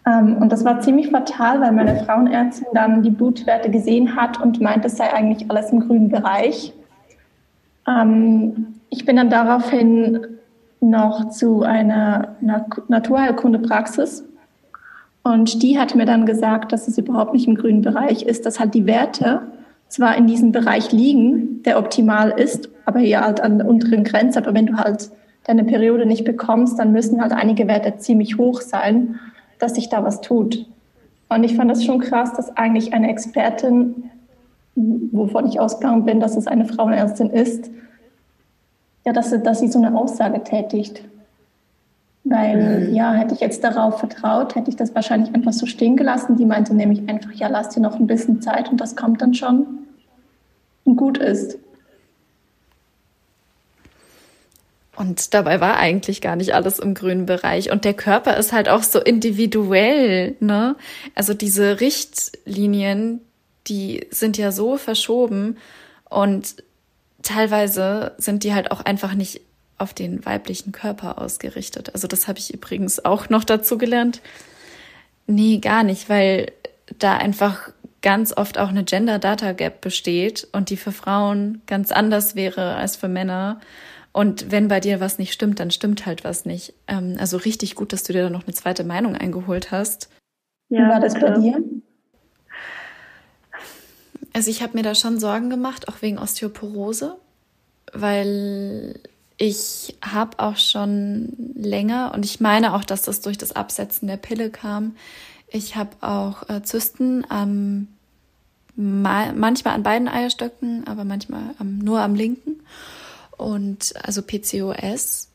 Ähm, 0.07 0.37
und 0.37 0.51
das 0.51 0.65
war 0.65 0.81
ziemlich 0.81 1.09
fatal, 1.09 1.61
weil 1.61 1.73
meine 1.73 1.97
Frauenärztin 2.05 2.69
dann 2.73 3.03
die 3.03 3.11
Blutwerte 3.11 3.71
gesehen 3.71 4.17
hat 4.17 4.41
und 4.41 4.61
meint, 4.61 4.85
es 4.85 4.97
sei 4.97 5.13
eigentlich 5.13 5.51
alles 5.51 5.71
im 5.71 5.81
grünen 5.81 6.09
Bereich. 6.09 6.73
Ähm, 7.87 8.75
ich 8.89 9.05
bin 9.05 9.17
dann 9.17 9.31
daraufhin 9.31 10.27
noch 10.81 11.29
zu 11.29 11.63
einer 11.63 12.37
Naturheilkundepraxis. 12.89 14.25
Und 15.23 15.63
die 15.63 15.79
hat 15.79 15.95
mir 15.95 16.07
dann 16.07 16.25
gesagt, 16.25 16.73
dass 16.73 16.89
es 16.89 16.97
überhaupt 16.97 17.35
nicht 17.35 17.47
im 17.47 17.55
grünen 17.55 17.83
Bereich 17.83 18.23
ist, 18.23 18.47
dass 18.47 18.59
halt 18.59 18.75
die 18.75 18.87
Werte 18.87 19.43
zwar 19.89 20.17
in 20.17 20.27
diesem 20.27 20.53
Bereich 20.53 20.93
liegen, 20.93 21.63
der 21.65 21.79
optimal 21.79 22.31
ist, 22.31 22.71
aber 22.87 23.01
hier 23.01 23.21
halt 23.21 23.41
an 23.41 23.59
der 23.59 23.69
unteren 23.69 24.05
Grenze. 24.05 24.39
Aber 24.39 24.55
wenn 24.55 24.67
du 24.67 24.77
halt 24.77 25.11
deine 25.45 25.65
Periode 25.65 26.07
nicht 26.07 26.25
bekommst, 26.25 26.79
dann 26.79 26.93
müssen 26.93 27.21
halt 27.21 27.33
einige 27.33 27.69
Werte 27.69 27.99
ziemlich 27.99 28.39
hoch 28.39 28.61
sein, 28.61 29.19
dass 29.59 29.75
sich 29.75 29.89
da 29.89 30.03
was 30.03 30.21
tut. 30.21 30.67
Und 31.29 31.45
ich 31.45 31.57
fand 31.57 31.71
das 31.71 31.85
schon 31.85 32.01
krass, 32.01 32.33
dass 32.35 32.57
eigentlich 32.57 32.95
eine 32.95 33.11
Expertin, 33.11 34.11
wovon 34.75 35.47
ich 35.47 35.61
ausgegangen 35.61 36.05
bin, 36.05 36.21
dass 36.21 36.37
es 36.37 36.47
eine 36.47 36.65
Frauenärztin 36.65 37.31
ist, 37.31 37.71
ja, 39.11 39.13
dass, 39.13 39.31
sie, 39.31 39.41
dass 39.41 39.59
sie 39.59 39.69
so 39.69 39.83
eine 39.83 39.99
Aussage 39.99 40.43
tätigt. 40.45 41.03
Weil, 42.23 42.89
mhm. 42.89 42.95
ja, 42.95 43.13
hätte 43.13 43.35
ich 43.35 43.41
jetzt 43.41 43.65
darauf 43.65 43.99
vertraut, 43.99 44.55
hätte 44.55 44.71
ich 44.71 44.77
das 44.77 44.95
wahrscheinlich 44.95 45.35
einfach 45.35 45.53
so 45.53 45.67
stehen 45.67 45.97
gelassen. 45.97 46.37
Die 46.37 46.45
meinte 46.45 46.75
nämlich 46.75 47.09
einfach, 47.09 47.33
ja, 47.33 47.49
lass 47.49 47.71
dir 47.71 47.81
noch 47.81 47.99
ein 47.99 48.07
bisschen 48.07 48.41
Zeit 48.41 48.71
und 48.71 48.81
das 48.81 48.95
kommt 48.95 49.21
dann 49.21 49.35
schon 49.35 49.67
und 50.85 50.97
gut 50.97 51.19
ist. 51.19 51.59
Und 54.97 55.35
dabei 55.35 55.61
war 55.61 55.79
eigentlich 55.79 56.21
gar 56.21 56.37
nicht 56.37 56.55
alles 56.55 56.79
im 56.79 56.95
grünen 56.95 57.27
Bereich. 57.27 57.73
Und 57.73 57.85
der 57.85 57.95
Körper 57.95 58.37
ist 58.37 58.53
halt 58.53 58.69
auch 58.69 58.83
so 58.83 59.01
individuell, 59.01 60.37
ne? 60.41 60.77
Also 61.15 61.33
diese 61.35 61.81
Richtlinien, 61.81 63.23
die 63.67 64.07
sind 64.11 64.37
ja 64.37 64.53
so 64.53 64.77
verschoben 64.77 65.57
und 66.11 66.55
teilweise 67.23 68.13
sind 68.19 68.45
die 68.45 68.55
halt 68.55 68.71
auch 68.71 68.81
einfach 68.81 69.15
nicht 69.15 69.41
auf 69.79 69.95
den 69.95 70.25
weiblichen 70.27 70.73
Körper 70.73 71.21
ausgerichtet. 71.21 71.95
Also 71.95 72.07
das 72.07 72.29
habe 72.29 72.39
ich 72.39 72.53
übrigens 72.53 73.05
auch 73.05 73.31
noch 73.31 73.45
dazu 73.45 73.79
gelernt. 73.79 74.21
Nee, 75.27 75.59
gar 75.59 75.85
nicht, 75.85 76.09
weil 76.09 76.53
da 76.99 77.17
einfach 77.17 77.71
ganz 78.03 78.37
oft 78.37 78.59
auch 78.59 78.69
eine 78.69 78.85
Gender 78.85 79.19
Data 79.19 79.53
Gap 79.53 79.81
besteht 79.81 80.49
und 80.53 80.71
die 80.71 80.77
für 80.77 80.93
Frauen 80.93 81.63
ganz 81.67 81.93
anders 81.93 82.35
wäre 82.35 82.75
als 82.77 82.97
für 82.97 83.09
Männer. 83.09 83.61
Und 84.13 84.51
wenn 84.51 84.69
bei 84.69 84.81
dir 84.81 85.01
was 85.01 85.19
nicht 85.19 85.33
stimmt, 85.33 85.61
dann 85.61 85.71
stimmt 85.71 86.05
halt 86.05 86.25
was 86.25 86.45
nicht. 86.45 86.75
Ähm, 86.89 87.17
also 87.19 87.37
richtig 87.37 87.75
gut, 87.75 87.93
dass 87.93 88.03
du 88.03 88.13
dir 88.13 88.25
da 88.25 88.31
noch 88.31 88.45
eine 88.45 88.55
zweite 88.55 88.85
Meinung 88.85 89.15
eingeholt 89.15 89.71
hast. 89.71 90.11
Ja, 90.69 90.87
Wie 90.87 90.89
war 90.89 91.01
das 91.01 91.15
bei 91.15 91.31
dir? 91.31 91.63
Also 94.33 94.51
ich 94.51 94.63
habe 94.63 94.77
mir 94.77 94.83
da 94.83 94.95
schon 94.95 95.19
Sorgen 95.19 95.51
gemacht, 95.51 95.89
auch 95.89 96.03
wegen 96.03 96.19
Osteoporose, 96.19 97.17
weil 97.93 99.01
ich 99.37 99.97
habe 100.03 100.39
auch 100.39 100.57
schon 100.57 101.33
länger, 101.55 102.13
und 102.15 102.25
ich 102.25 102.41
meine 102.41 102.75
auch, 102.75 102.85
dass 102.85 103.03
das 103.03 103.23
durch 103.23 103.39
das 103.39 103.53
Absetzen 103.53 104.07
der 104.07 104.19
Pille 104.19 104.51
kam, 104.51 104.97
ich 105.49 105.77
habe 105.77 105.91
auch 106.01 106.49
äh, 106.49 106.63
Zysten 106.63 107.25
am, 107.29 107.89
manchmal 108.77 109.75
an 109.75 109.83
beiden 109.83 110.09
Eierstöcken, 110.09 110.87
aber 110.87 111.05
manchmal 111.05 111.55
am, 111.59 111.79
nur 111.79 112.01
am 112.01 112.15
linken. 112.15 112.63
Und 113.37 113.95
also 114.05 114.23
PCOS. 114.23 115.30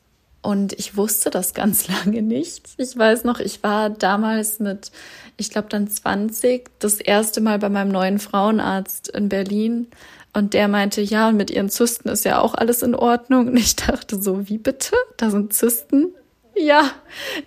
Und 0.46 0.74
ich 0.74 0.96
wusste 0.96 1.30
das 1.30 1.54
ganz 1.54 1.88
lange 2.04 2.22
nicht. 2.22 2.68
Ich 2.76 2.96
weiß 2.96 3.24
noch, 3.24 3.40
ich 3.40 3.64
war 3.64 3.90
damals 3.90 4.60
mit, 4.60 4.92
ich 5.36 5.50
glaube 5.50 5.66
dann 5.68 5.88
20, 5.88 6.70
das 6.78 7.00
erste 7.00 7.40
Mal 7.40 7.58
bei 7.58 7.68
meinem 7.68 7.90
neuen 7.90 8.20
Frauenarzt 8.20 9.08
in 9.08 9.28
Berlin 9.28 9.88
und 10.32 10.54
der 10.54 10.68
meinte, 10.68 11.00
ja, 11.00 11.30
und 11.30 11.36
mit 11.36 11.50
ihren 11.50 11.68
Zysten 11.68 12.08
ist 12.10 12.24
ja 12.24 12.38
auch 12.40 12.54
alles 12.54 12.82
in 12.82 12.94
Ordnung. 12.94 13.48
Und 13.48 13.56
ich 13.56 13.74
dachte 13.74 14.22
so, 14.22 14.48
wie 14.48 14.58
bitte? 14.58 14.94
Da 15.16 15.30
sind 15.30 15.52
Zysten? 15.52 16.14
Ja, 16.54 16.92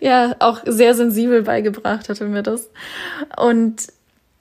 ja, 0.01 0.35
auch 0.39 0.59
sehr 0.65 0.93
sensibel 0.93 1.43
beigebracht 1.43 2.09
hatte 2.09 2.25
mir 2.25 2.43
das. 2.43 2.69
Und 3.38 3.88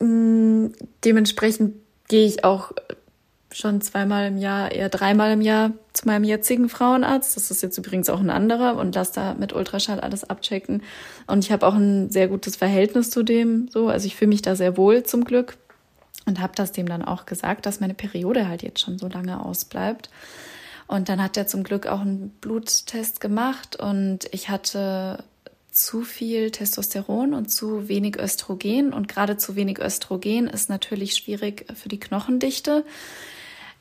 mh, 0.01 0.09
mm, 0.09 0.73
dementsprechend 1.05 1.77
gehe 2.09 2.27
ich 2.27 2.43
auch 2.43 2.73
schon 3.59 3.81
zweimal 3.81 4.29
im 4.29 4.39
Jahr, 4.39 4.71
eher 4.71 4.89
dreimal 4.89 5.33
im 5.33 5.41
Jahr 5.41 5.73
zu 5.93 6.07
meinem 6.07 6.23
jetzigen 6.23 6.69
Frauenarzt. 6.69 7.37
Das 7.37 7.51
ist 7.51 7.61
jetzt 7.61 7.77
übrigens 7.77 8.09
auch 8.09 8.21
ein 8.21 8.31
anderer 8.31 8.77
und 8.77 8.95
lasse 8.95 9.15
da 9.15 9.35
mit 9.35 9.53
Ultraschall 9.53 9.99
alles 9.99 10.23
abchecken. 10.23 10.83
Und 11.27 11.45
ich 11.45 11.51
habe 11.51 11.67
auch 11.67 11.75
ein 11.75 12.09
sehr 12.09 12.29
gutes 12.29 12.55
Verhältnis 12.55 13.11
zu 13.11 13.25
dem. 13.25 13.69
So, 13.73 13.89
also 13.89 14.07
ich 14.07 14.15
fühle 14.15 14.29
mich 14.29 14.43
da 14.43 14.55
sehr 14.55 14.77
wohl 14.77 15.03
zum 15.03 15.25
Glück 15.25 15.57
und 16.25 16.41
habe 16.41 16.53
das 16.55 16.71
dem 16.71 16.87
dann 16.87 17.05
auch 17.05 17.27
gesagt, 17.27 17.67
dass 17.67 17.81
meine 17.81 17.95
Periode 17.95 18.47
halt 18.47 18.63
jetzt 18.63 18.81
schon 18.81 18.97
so 18.97 19.09
lange 19.09 19.45
ausbleibt. 19.45 20.09
Und 20.87 21.09
dann 21.09 21.21
hat 21.21 21.37
er 21.37 21.49
zum 21.49 21.65
Glück 21.65 21.89
auch 21.89 22.01
einen 22.01 22.31
Bluttest 22.41 23.21
gemacht 23.21 23.75
und 23.75 24.21
ich 24.31 24.49
hatte 24.49 25.25
zu 25.73 26.03
viel 26.03 26.51
Testosteron 26.53 27.35
und 27.35 27.51
zu 27.51 27.89
wenig 27.89 28.19
Östrogen. 28.19 28.93
Und 28.93 29.09
gerade 29.09 29.37
zu 29.37 29.57
wenig 29.57 29.81
Östrogen 29.81 30.47
ist 30.47 30.71
natürlich 30.71 31.15
schwierig 31.15 31.67
für 31.75 31.89
die 31.89 32.01
Knochendichte. 32.01 32.85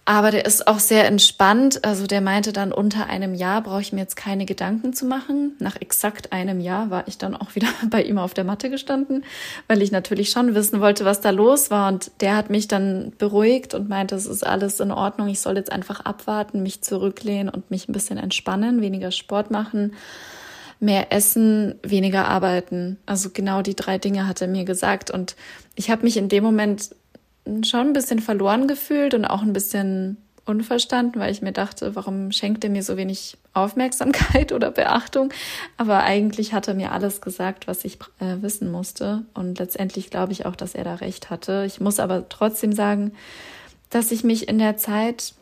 Aber 0.10 0.32
der 0.32 0.46
ist 0.46 0.70
auch 0.70 0.80
sehr 0.80 1.06
entspannt. 1.06 1.84
Also 1.84 2.08
der 2.08 2.22
meinte 2.22 2.54
dann, 2.54 2.72
unter 2.72 3.08
einem 3.08 3.34
Jahr 3.34 3.62
brauche 3.62 3.82
ich 3.82 3.92
mir 3.92 4.00
jetzt 4.00 4.16
keine 4.16 4.46
Gedanken 4.46 4.94
zu 4.94 5.06
machen. 5.06 5.58
Nach 5.60 5.76
exakt 5.82 6.32
einem 6.32 6.62
Jahr 6.62 6.90
war 6.90 7.10
ich 7.10 7.18
dann 7.18 7.36
auch 7.36 7.56
wieder 7.56 7.68
bei 7.90 8.04
ihm 8.04 8.18
auf 8.18 8.34
der 8.34 8.46
Matte 8.46 8.70
gestanden, 8.70 9.26
weil 9.68 9.82
ich 9.82 9.92
natürlich 9.92 10.30
schon 10.30 10.56
wissen 10.56 10.80
wollte, 10.80 11.04
was 11.04 11.20
da 11.20 11.32
los 11.32 11.72
war. 11.72 11.90
Und 11.90 12.10
der 12.22 12.38
hat 12.38 12.50
mich 12.50 12.70
dann 12.70 13.12
beruhigt 13.18 13.74
und 13.74 13.90
meinte, 13.90 14.16
es 14.16 14.28
ist 14.28 14.48
alles 14.48 14.80
in 14.80 14.92
Ordnung. 14.92 15.28
Ich 15.28 15.42
soll 15.42 15.58
jetzt 15.58 15.74
einfach 15.74 16.00
abwarten, 16.06 16.64
mich 16.64 16.82
zurücklehnen 16.82 17.50
und 17.50 17.70
mich 17.70 17.90
ein 17.90 17.94
bisschen 17.94 18.18
entspannen, 18.18 18.80
weniger 18.80 19.12
Sport 19.12 19.52
machen, 19.52 19.92
mehr 20.80 21.12
essen, 21.12 21.76
weniger 21.84 22.30
arbeiten. 22.30 22.96
Also 23.06 23.32
genau 23.34 23.62
die 23.62 23.76
drei 23.76 23.98
Dinge 23.98 24.26
hat 24.26 24.42
er 24.42 24.48
mir 24.48 24.64
gesagt. 24.64 25.12
Und 25.12 25.36
ich 25.76 25.92
habe 25.92 26.04
mich 26.04 26.16
in 26.16 26.30
dem 26.30 26.46
Moment 26.46 26.92
schon 27.64 27.88
ein 27.88 27.94
bisschen 27.94 28.20
verloren 28.20 28.68
gefühlt 28.68 29.14
und 29.14 29.26
auch 29.26 29.42
ein 29.42 29.54
bisschen 29.54 30.18
unverstanden, 30.48 31.20
weil 31.20 31.32
ich 31.32 31.42
mir 31.42 31.52
dachte, 31.52 31.96
warum 31.96 32.32
schenkt 32.32 32.64
er 32.64 32.70
mir 32.70 32.84
so 32.84 32.98
wenig 32.98 33.38
Aufmerksamkeit 33.54 34.52
oder 34.54 34.72
Beachtung? 34.72 35.32
Aber 35.76 36.04
eigentlich 36.04 36.54
hat 36.54 36.68
er 36.68 36.74
mir 36.74 36.92
alles 36.92 37.22
gesagt, 37.22 37.68
was 37.68 37.86
ich 37.86 38.00
äh, 38.20 38.42
wissen 38.42 38.72
musste. 38.72 39.26
Und 39.34 39.60
letztendlich 39.60 40.10
glaube 40.10 40.32
ich 40.32 40.46
auch, 40.46 40.56
dass 40.56 40.74
er 40.74 40.84
da 40.84 40.96
recht 40.96 41.30
hatte. 41.30 41.64
Ich 41.68 41.80
muss 41.80 42.00
aber 42.00 42.30
trotzdem 42.30 42.72
sagen, 42.72 43.12
dass 43.90 44.12
ich 44.12 44.24
mich 44.24 44.48
in 44.48 44.58
der 44.58 44.78
Zeit 44.78 45.34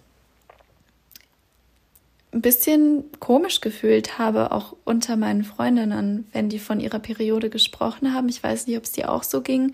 ein 2.34 2.42
bisschen 2.42 3.06
komisch 3.20 3.62
gefühlt 3.62 4.18
habe, 4.18 4.52
auch 4.52 4.76
unter 4.84 5.16
meinen 5.16 5.44
Freundinnen, 5.44 6.28
wenn 6.34 6.50
die 6.50 6.60
von 6.60 6.82
ihrer 6.82 7.00
Periode 7.00 7.50
gesprochen 7.50 8.14
haben. 8.14 8.28
Ich 8.28 8.44
weiß 8.44 8.68
nicht, 8.68 8.78
ob 8.78 8.84
es 8.84 8.92
dir 8.92 9.10
auch 9.10 9.24
so 9.24 9.42
ging. 9.42 9.74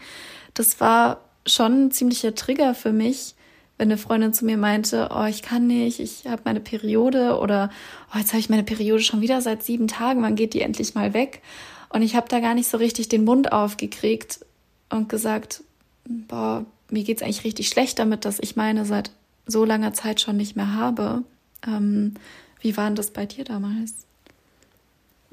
Das 0.54 0.80
war 0.80 1.22
schon 1.45 1.88
ein 1.88 1.91
ziemlicher 1.91 2.36
Trigger 2.36 2.75
für 2.75 2.91
mich, 2.91 3.36
wenn 3.77 3.88
eine 3.88 3.97
Freundin 3.97 4.34
zu 4.34 4.45
mir 4.45 4.58
meinte, 4.58 5.10
oh, 5.13 5.25
ich 5.25 5.41
kann 5.41 5.67
nicht, 5.67 5.99
ich 5.99 6.27
habe 6.27 6.43
meine 6.45 6.60
Periode 6.60 7.39
oder 7.39 7.71
oh, 8.13 8.17
jetzt 8.19 8.32
habe 8.32 8.39
ich 8.39 8.49
meine 8.49 8.63
Periode 8.63 9.01
schon 9.01 9.21
wieder 9.21 9.41
seit 9.41 9.63
sieben 9.63 9.88
Tagen, 9.88 10.21
wann 10.21 10.36
geht 10.36 10.54
die 10.54 10.62
endlich 10.62 10.93
mal 10.93 11.13
weg? 11.13 11.41
Und 11.89 12.04
ich 12.04 12.15
habe 12.15 12.30
da 12.30 12.39
gar 12.39 12.54
nicht 12.54 12.69
so 12.69 12.77
richtig 12.77 13.10
den 13.10 13.23
Mund 13.23 13.51
aufgekriegt 13.51 14.45
und 14.89 15.10
gesagt, 15.10 15.63
boah, 16.06 16.65
mir 16.89 17.04
geht's 17.04 17.21
eigentlich 17.21 17.43
richtig 17.43 17.69
schlecht 17.69 17.99
damit, 17.99 18.25
dass 18.25 18.39
ich 18.39 18.56
meine 18.56 18.86
seit 18.86 19.12
so 19.45 19.65
langer 19.65 19.93
Zeit 19.93 20.21
schon 20.21 20.38
nicht 20.38 20.56
mehr 20.56 20.73
habe. 20.73 21.23
Ähm, 21.65 22.13
wie 22.60 22.77
war 22.77 22.86
denn 22.86 22.95
das 22.95 23.12
bei 23.12 23.25
dir 23.25 23.43
damals? 23.43 24.06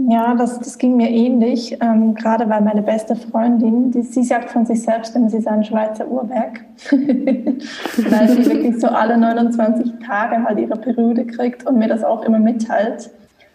Ja, 0.01 0.37
das, 0.37 0.61
das 0.61 0.79
ging 0.79 0.97
mir 0.97 1.11
ähnlich, 1.11 1.77
ähm, 1.81 2.15
gerade 2.15 2.49
weil 2.49 2.61
meine 2.61 2.83
beste 2.83 3.17
Freundin, 3.17 3.91
die, 3.91 4.03
sie 4.03 4.23
sagt 4.23 4.49
von 4.51 4.65
sich 4.65 4.83
selbst 4.83 5.17
immer, 5.17 5.29
sie 5.29 5.41
sei 5.41 5.51
ein 5.51 5.65
Schweizer 5.65 6.07
Uhrwerk, 6.07 6.61
weil 6.93 8.29
sie 8.29 8.47
wirklich 8.47 8.81
so 8.81 8.87
alle 8.87 9.19
29 9.19 9.95
Tage 10.07 10.45
halt 10.45 10.61
ihre 10.61 10.77
Periode 10.77 11.27
kriegt 11.27 11.67
und 11.67 11.79
mir 11.79 11.89
das 11.89 12.05
auch 12.05 12.23
immer 12.23 12.39
mitteilt. 12.39 13.11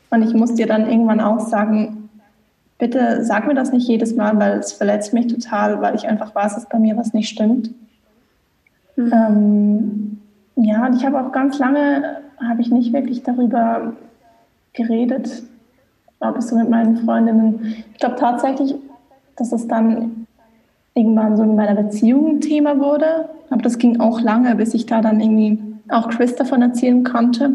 Und 0.09 0.21
ich 0.21 0.33
muss 0.33 0.53
dir 0.53 0.67
dann 0.67 0.89
irgendwann 0.89 1.21
auch 1.21 1.39
sagen, 1.39 2.09
bitte 2.77 3.23
sag 3.23 3.47
mir 3.47 3.55
das 3.55 3.71
nicht 3.71 3.87
jedes 3.87 4.13
Mal, 4.13 4.37
weil 4.37 4.59
es 4.59 4.73
verletzt 4.73 5.13
mich 5.13 5.27
total, 5.27 5.81
weil 5.81 5.95
ich 5.95 6.09
einfach 6.09 6.35
weiß, 6.35 6.55
dass 6.55 6.67
bei 6.67 6.77
mir 6.77 6.97
was 6.97 7.13
nicht 7.13 7.29
stimmt. 7.29 7.71
Mhm. 8.97 9.13
Ähm, 9.13 10.17
ja, 10.57 10.85
und 10.85 10.97
ich 10.97 11.05
habe 11.05 11.21
auch 11.21 11.31
ganz 11.31 11.57
lange, 11.57 12.17
habe 12.37 12.61
ich 12.61 12.69
nicht 12.69 12.91
wirklich 12.91 13.23
darüber 13.23 13.93
geredet, 14.73 15.43
glaube 16.23 16.39
ich, 16.39 16.45
so 16.45 16.55
mit 16.55 16.69
meinen 16.69 16.97
Freundinnen. 16.97 17.83
Ich 17.91 17.99
glaube 17.99 18.15
tatsächlich, 18.15 18.75
dass 19.35 19.51
es 19.51 19.67
dann 19.67 20.25
irgendwann 20.95 21.35
so 21.35 21.43
in 21.43 21.55
meiner 21.55 21.75
Beziehung 21.75 22.37
ein 22.37 22.41
Thema 22.41 22.79
wurde. 22.79 23.29
Aber 23.49 23.61
das 23.61 23.77
ging 23.77 23.99
auch 23.99 24.21
lange, 24.21 24.55
bis 24.55 24.73
ich 24.73 24.85
da 24.85 25.01
dann 25.01 25.19
irgendwie 25.19 25.59
auch 25.89 26.09
Chris 26.09 26.35
davon 26.35 26.61
erzählen 26.61 27.03
konnte. 27.03 27.51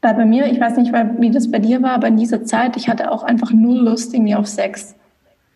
Weil 0.00 0.14
bei 0.14 0.24
mir, 0.24 0.46
ich 0.46 0.60
weiß 0.60 0.76
nicht, 0.76 0.92
wie 0.92 1.30
das 1.30 1.50
bei 1.50 1.58
dir 1.58 1.82
war, 1.82 1.92
aber 1.92 2.08
in 2.08 2.16
dieser 2.16 2.44
Zeit, 2.44 2.76
ich 2.76 2.88
hatte 2.88 3.10
auch 3.10 3.24
einfach 3.24 3.52
null 3.52 3.78
Lust 3.78 4.14
irgendwie 4.14 4.34
auf 4.34 4.46
Sex. 4.46 4.94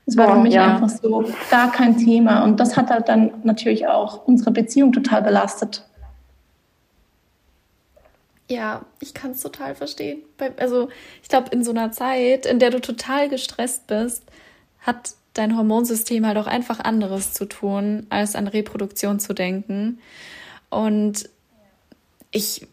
Es 0.07 0.17
war 0.17 0.29
oh, 0.29 0.33
für 0.35 0.41
mich 0.41 0.55
ja. 0.55 0.75
einfach 0.75 0.89
so 0.89 1.25
gar 1.51 1.71
kein 1.71 1.97
Thema. 1.97 2.43
Und 2.45 2.59
das 2.59 2.77
hat 2.77 2.91
halt 2.91 3.09
dann 3.09 3.31
natürlich 3.45 3.87
auch 3.87 4.27
unsere 4.27 4.51
Beziehung 4.51 4.93
total 4.93 5.23
belastet. 5.23 5.85
Ja, 8.49 8.87
ich 9.01 9.13
kann 9.13 9.33
es 9.33 9.41
total 9.41 9.75
verstehen. 9.75 10.23
Also 10.59 10.89
ich 11.23 11.29
glaube, 11.29 11.51
in 11.51 11.65
so 11.65 11.73
einer 11.73 11.91
Zeit, 11.91 12.47
in 12.47 12.59
der 12.59 12.71
du 12.71 12.81
total 12.81 13.29
gestresst 13.29 13.87
bist, 13.89 14.23
hat 14.81 15.15
dein 15.35 15.57
Hormonsystem 15.57 16.27
halt 16.27 16.39
auch 16.39 16.47
einfach 16.47 16.81
anderes 16.81 17.33
zu 17.33 17.47
tun, 17.47 18.07
als 18.09 18.37
an 18.37 18.47
Reproduktion 18.47 19.19
zu 19.19 19.35
denken. 19.35 19.99
Und 20.71 21.29
ich 22.31 22.67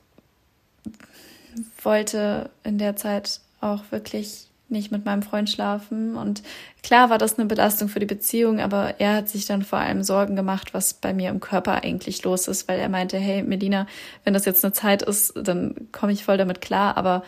wollte 1.81 2.49
in 2.63 2.77
der 2.77 2.95
Zeit 2.95 3.41
auch 3.59 3.83
wirklich 3.91 4.47
nicht 4.69 4.91
mit 4.91 5.05
meinem 5.05 5.21
Freund 5.21 5.49
schlafen. 5.49 6.15
Und 6.15 6.43
klar 6.81 7.09
war 7.09 7.17
das 7.17 7.37
eine 7.37 7.47
Belastung 7.47 7.89
für 7.89 7.99
die 7.99 8.05
Beziehung, 8.05 8.59
aber 8.59 8.99
er 8.99 9.15
hat 9.15 9.29
sich 9.29 9.45
dann 9.45 9.61
vor 9.61 9.79
allem 9.79 10.03
Sorgen 10.03 10.35
gemacht, 10.35 10.73
was 10.73 10.93
bei 10.93 11.13
mir 11.13 11.29
im 11.29 11.39
Körper 11.39 11.83
eigentlich 11.83 12.23
los 12.23 12.47
ist, 12.47 12.67
weil 12.67 12.79
er 12.79 12.89
meinte, 12.89 13.17
hey, 13.17 13.43
Medina, 13.43 13.87
wenn 14.23 14.33
das 14.33 14.45
jetzt 14.45 14.63
eine 14.63 14.73
Zeit 14.73 15.01
ist, 15.01 15.33
dann 15.35 15.75
komme 15.91 16.11
ich 16.11 16.23
voll 16.23 16.37
damit 16.37 16.61
klar, 16.61 16.97
aber 16.97 17.23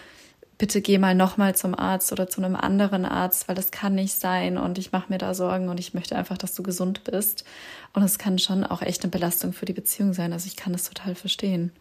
bitte 0.58 0.82
geh 0.82 0.98
mal 0.98 1.16
nochmal 1.16 1.56
zum 1.56 1.78
Arzt 1.78 2.12
oder 2.12 2.28
zu 2.28 2.42
einem 2.42 2.56
anderen 2.56 3.06
Arzt, 3.06 3.48
weil 3.48 3.56
das 3.56 3.72
kann 3.72 3.96
nicht 3.96 4.14
sein 4.14 4.58
und 4.58 4.78
ich 4.78 4.92
mache 4.92 5.12
mir 5.12 5.18
da 5.18 5.34
Sorgen 5.34 5.70
und 5.70 5.80
ich 5.80 5.94
möchte 5.94 6.16
einfach, 6.16 6.38
dass 6.38 6.56
du 6.56 6.64
gesund 6.64 7.04
bist. 7.04 7.46
Und 7.94 8.04
es 8.04 8.18
kann 8.18 8.40
schon 8.40 8.64
auch 8.64 8.82
echt 8.82 9.04
eine 9.04 9.12
Belastung 9.12 9.54
für 9.54 9.66
die 9.66 9.74
Beziehung 9.74 10.14
sein. 10.14 10.34
Also 10.34 10.48
ich 10.48 10.56
kann 10.56 10.74
das 10.74 10.86
total 10.86 11.16
verstehen. 11.16 11.72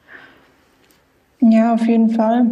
Ja, 1.40 1.74
auf 1.74 1.86
jeden 1.86 2.10
Fall. 2.10 2.46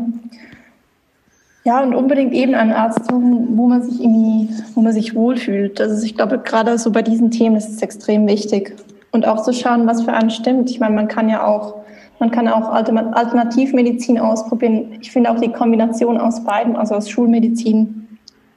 Ja, 1.64 1.80
und 1.82 1.94
unbedingt 1.94 2.32
eben 2.32 2.54
einen 2.54 2.72
Arzt 2.72 3.04
suchen, 3.08 3.56
wo 3.56 3.68
man 3.68 3.82
sich 3.82 4.00
irgendwie, 4.00 4.48
wo 4.74 4.80
man 4.80 4.92
sich 4.92 5.14
wohlfühlt. 5.14 5.80
Also 5.80 6.04
ich 6.04 6.16
glaube, 6.16 6.38
gerade 6.38 6.76
so 6.76 6.90
bei 6.90 7.02
diesen 7.02 7.30
Themen 7.30 7.54
ist 7.54 7.68
es 7.68 7.82
extrem 7.82 8.26
wichtig. 8.26 8.74
Und 9.12 9.26
auch 9.26 9.42
zu 9.42 9.52
schauen, 9.52 9.86
was 9.86 10.02
für 10.02 10.12
einen 10.12 10.30
stimmt. 10.30 10.70
Ich 10.70 10.80
meine, 10.80 10.94
man 10.94 11.06
kann 11.06 11.28
ja 11.28 11.46
auch, 11.46 11.82
man 12.18 12.30
kann 12.30 12.48
auch 12.48 12.72
Alternativmedizin 12.72 14.18
ausprobieren. 14.18 14.96
Ich 15.00 15.12
finde 15.12 15.30
auch 15.30 15.38
die 15.38 15.52
Kombination 15.52 16.18
aus 16.18 16.42
beiden, 16.42 16.76
also 16.76 16.96
aus 16.96 17.08
Schulmedizin 17.08 18.08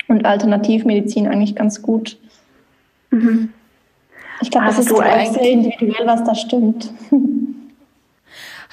und 0.07 0.25
Alternativmedizin 0.25 1.27
eigentlich 1.27 1.55
ganz 1.55 1.81
gut. 1.81 2.17
Mhm. 3.11 3.49
Ich 4.41 4.49
glaube, 4.49 4.67
das 4.67 4.79
ist 4.79 4.91
auch 4.91 5.03
sehr 5.03 5.51
individuell, 5.51 6.07
was 6.07 6.23
da 6.23 6.33
stimmt. 6.33 6.91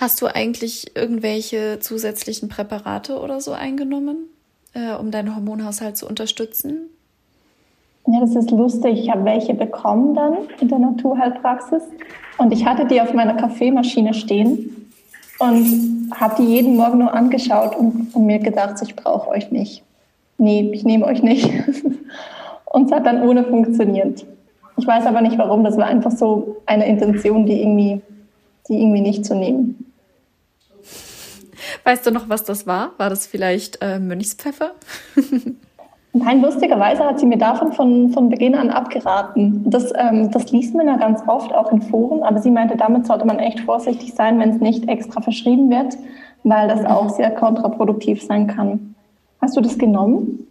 Hast 0.03 0.21
du 0.21 0.27
eigentlich 0.27 0.97
irgendwelche 0.97 1.79
zusätzlichen 1.79 2.49
Präparate 2.49 3.21
oder 3.21 3.41
so 3.41 3.53
eingenommen, 3.53 4.17
äh, 4.75 4.97
um 4.97 5.12
deinen 5.12 5.37
Hormonhaushalt 5.37 5.97
zu 5.97 6.09
unterstützen? 6.09 6.88
Ja, 8.09 8.19
das 8.19 8.35
ist 8.35 8.51
lustig. 8.51 8.99
Ich 8.99 9.11
habe 9.11 9.25
welche 9.25 9.55
bekommen 9.55 10.17
dann 10.17 10.38
in 10.61 10.67
der 10.67 10.81
Naturheilpraxis 10.81 11.85
und 12.37 12.53
ich 12.53 12.67
hatte 12.67 12.85
die 12.85 13.01
auf 13.01 13.15
meiner 13.15 13.35
Kaffeemaschine 13.35 14.12
stehen 14.12 14.91
und 15.38 16.11
habe 16.17 16.43
die 16.43 16.49
jeden 16.49 16.75
Morgen 16.75 16.99
nur 16.99 17.15
angeschaut 17.15 17.77
und, 17.77 18.12
und 18.12 18.27
mir 18.27 18.41
gedacht, 18.41 18.83
ich 18.83 18.97
brauche 18.97 19.29
euch 19.29 19.53
nicht. 19.53 19.85
Nee, 20.37 20.69
ich 20.73 20.83
nehme 20.83 21.07
euch 21.07 21.23
nicht. 21.23 21.49
und 22.65 22.87
es 22.87 22.91
hat 22.91 23.07
dann 23.07 23.23
ohne 23.23 23.45
funktioniert. 23.45 24.27
Ich 24.77 24.85
weiß 24.85 25.07
aber 25.07 25.21
nicht 25.21 25.38
warum, 25.38 25.62
das 25.62 25.77
war 25.77 25.87
einfach 25.87 26.11
so 26.11 26.57
eine 26.67 26.88
Intention, 26.88 27.47
die 27.47 27.62
irgendwie, 27.62 28.01
die 28.69 28.83
irgendwie 28.83 29.03
nicht 29.03 29.25
zu 29.25 29.37
nehmen. 29.37 29.82
Weißt 31.85 32.07
du 32.07 32.11
noch, 32.11 32.29
was 32.29 32.45
das 32.45 32.66
war? 32.66 32.92
War 32.99 33.11
das 33.11 33.27
vielleicht 33.27 33.83
äh, 33.83 33.99
Mönchspfeffer? 33.99 34.73
Nein, 36.14 36.42
lustigerweise 36.42 37.05
hat 37.05 37.18
sie 37.18 37.27
mir 37.27 37.38
davon 37.38 37.73
von, 37.73 38.11
von 38.12 38.29
Beginn 38.29 38.55
an 38.55 38.68
abgeraten. 38.68 39.71
Das, 39.71 39.92
ähm, 39.97 40.31
das 40.31 40.53
liest 40.53 40.75
man 40.75 40.87
ja 40.87 40.97
ganz 40.97 41.23
oft 41.27 41.55
auch 41.55 41.73
in 41.73 41.81
Foren, 41.81 42.23
aber 42.23 42.38
sie 42.38 42.51
meinte, 42.51 42.77
damit 42.77 43.07
sollte 43.07 43.25
man 43.25 43.38
echt 43.38 43.61
vorsichtig 43.61 44.12
sein, 44.12 44.38
wenn 44.38 44.51
es 44.51 44.61
nicht 44.61 44.88
extra 44.88 45.23
verschrieben 45.23 45.71
wird, 45.71 45.97
weil 46.45 46.68
das 46.68 46.85
auch 46.85 47.09
sehr 47.09 47.31
kontraproduktiv 47.31 48.23
sein 48.23 48.47
kann. 48.47 48.95
Hast 49.40 49.57
du 49.57 49.62
das 49.62 49.79
genommen? 49.79 50.47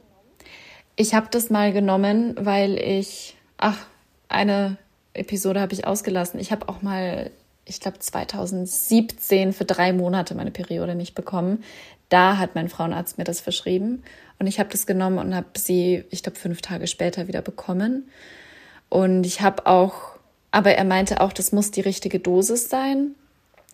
Ich 0.96 1.14
habe 1.14 1.28
das 1.30 1.52
mal 1.52 1.72
genommen, 1.72 2.36
weil 2.40 2.78
ich, 2.78 3.38
ach, 3.58 3.86
eine 4.30 4.78
Episode 5.14 5.62
habe 5.62 5.74
ich 5.74 5.86
ausgelassen. 5.86 6.40
Ich 6.40 6.52
habe 6.52 6.68
auch 6.70 6.82
mal, 6.82 7.30
ich 7.66 7.80
glaube 7.80 8.00
2017 8.00 9.54
für 9.54 9.66
drei 9.66 9.94
Monate 9.94 10.36
meine 10.36 10.52
Periode 10.52 10.96
nicht 10.96 11.16
bekommen. 11.16 11.64
Da 12.10 12.38
hat 12.38 12.56
mein 12.56 12.70
Frauenarzt 12.70 13.18
mir 13.18 13.24
das 13.24 13.40
verschrieben 13.40 14.04
und 14.40 14.48
ich 14.48 14.60
habe 14.60 14.70
das 14.70 14.86
genommen 14.86 15.20
und 15.20 15.36
habe 15.36 15.48
sie, 15.58 16.04
ich 16.10 16.24
glaube, 16.24 16.38
fünf 16.38 16.62
Tage 16.62 16.88
später 16.88 17.28
wieder 17.28 17.42
bekommen. 17.42 18.10
Und 18.90 19.26
ich 19.26 19.42
habe 19.42 19.68
auch, 19.68 20.18
aber 20.52 20.72
er 20.74 20.84
meinte 20.84 21.22
auch, 21.22 21.32
das 21.32 21.52
muss 21.52 21.72
die 21.72 21.82
richtige 21.82 22.20
Dosis 22.20 22.68
sein. 22.68 23.16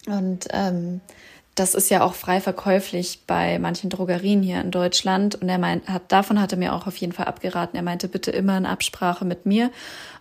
Und 0.06 0.48
ähm, 0.52 1.02
das 1.60 1.74
ist 1.74 1.90
ja 1.90 2.04
auch 2.04 2.14
frei 2.14 2.40
verkäuflich 2.40 3.22
bei 3.26 3.58
manchen 3.58 3.90
Drogerien 3.90 4.44
hier 4.44 4.62
in 4.62 4.70
Deutschland. 4.70 5.34
Und 5.34 5.50
er 5.50 5.58
meint, 5.58 5.88
hat, 5.90 6.12
davon 6.12 6.40
hat 6.40 6.52
er 6.52 6.60
mir 6.60 6.74
auch 6.74 6.86
auf 6.86 6.98
jeden 6.98 7.14
Fall 7.14 7.26
abgeraten. 7.26 7.76
Er 7.76 7.84
meinte, 7.84 8.08
bitte 8.08 8.30
immer 8.30 8.58
in 8.58 8.68
Absprache 8.68 9.26
mit 9.26 9.48
mir. 9.48 9.72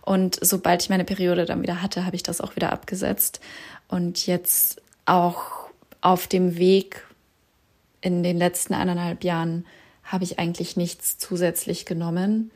Und 0.01 0.39
sobald 0.41 0.81
ich 0.81 0.89
meine 0.89 1.05
Periode 1.05 1.45
dann 1.45 1.61
wieder 1.61 1.81
hatte, 1.81 2.05
habe 2.05 2.15
ich 2.15 2.23
das 2.23 2.41
auch 2.41 2.55
wieder 2.55 2.73
abgesetzt. 2.73 3.39
Und 3.87 4.25
jetzt 4.25 4.81
auch 5.05 5.69
auf 6.01 6.25
dem 6.25 6.57
Weg 6.57 7.05
in 8.01 8.23
den 8.23 8.37
letzten 8.37 8.73
eineinhalb 8.73 9.23
Jahren 9.23 9.65
habe 10.03 10.23
ich 10.23 10.39
eigentlich 10.39 10.75
nichts 10.75 11.19
zusätzlich 11.19 11.85
genommen. 11.85 12.49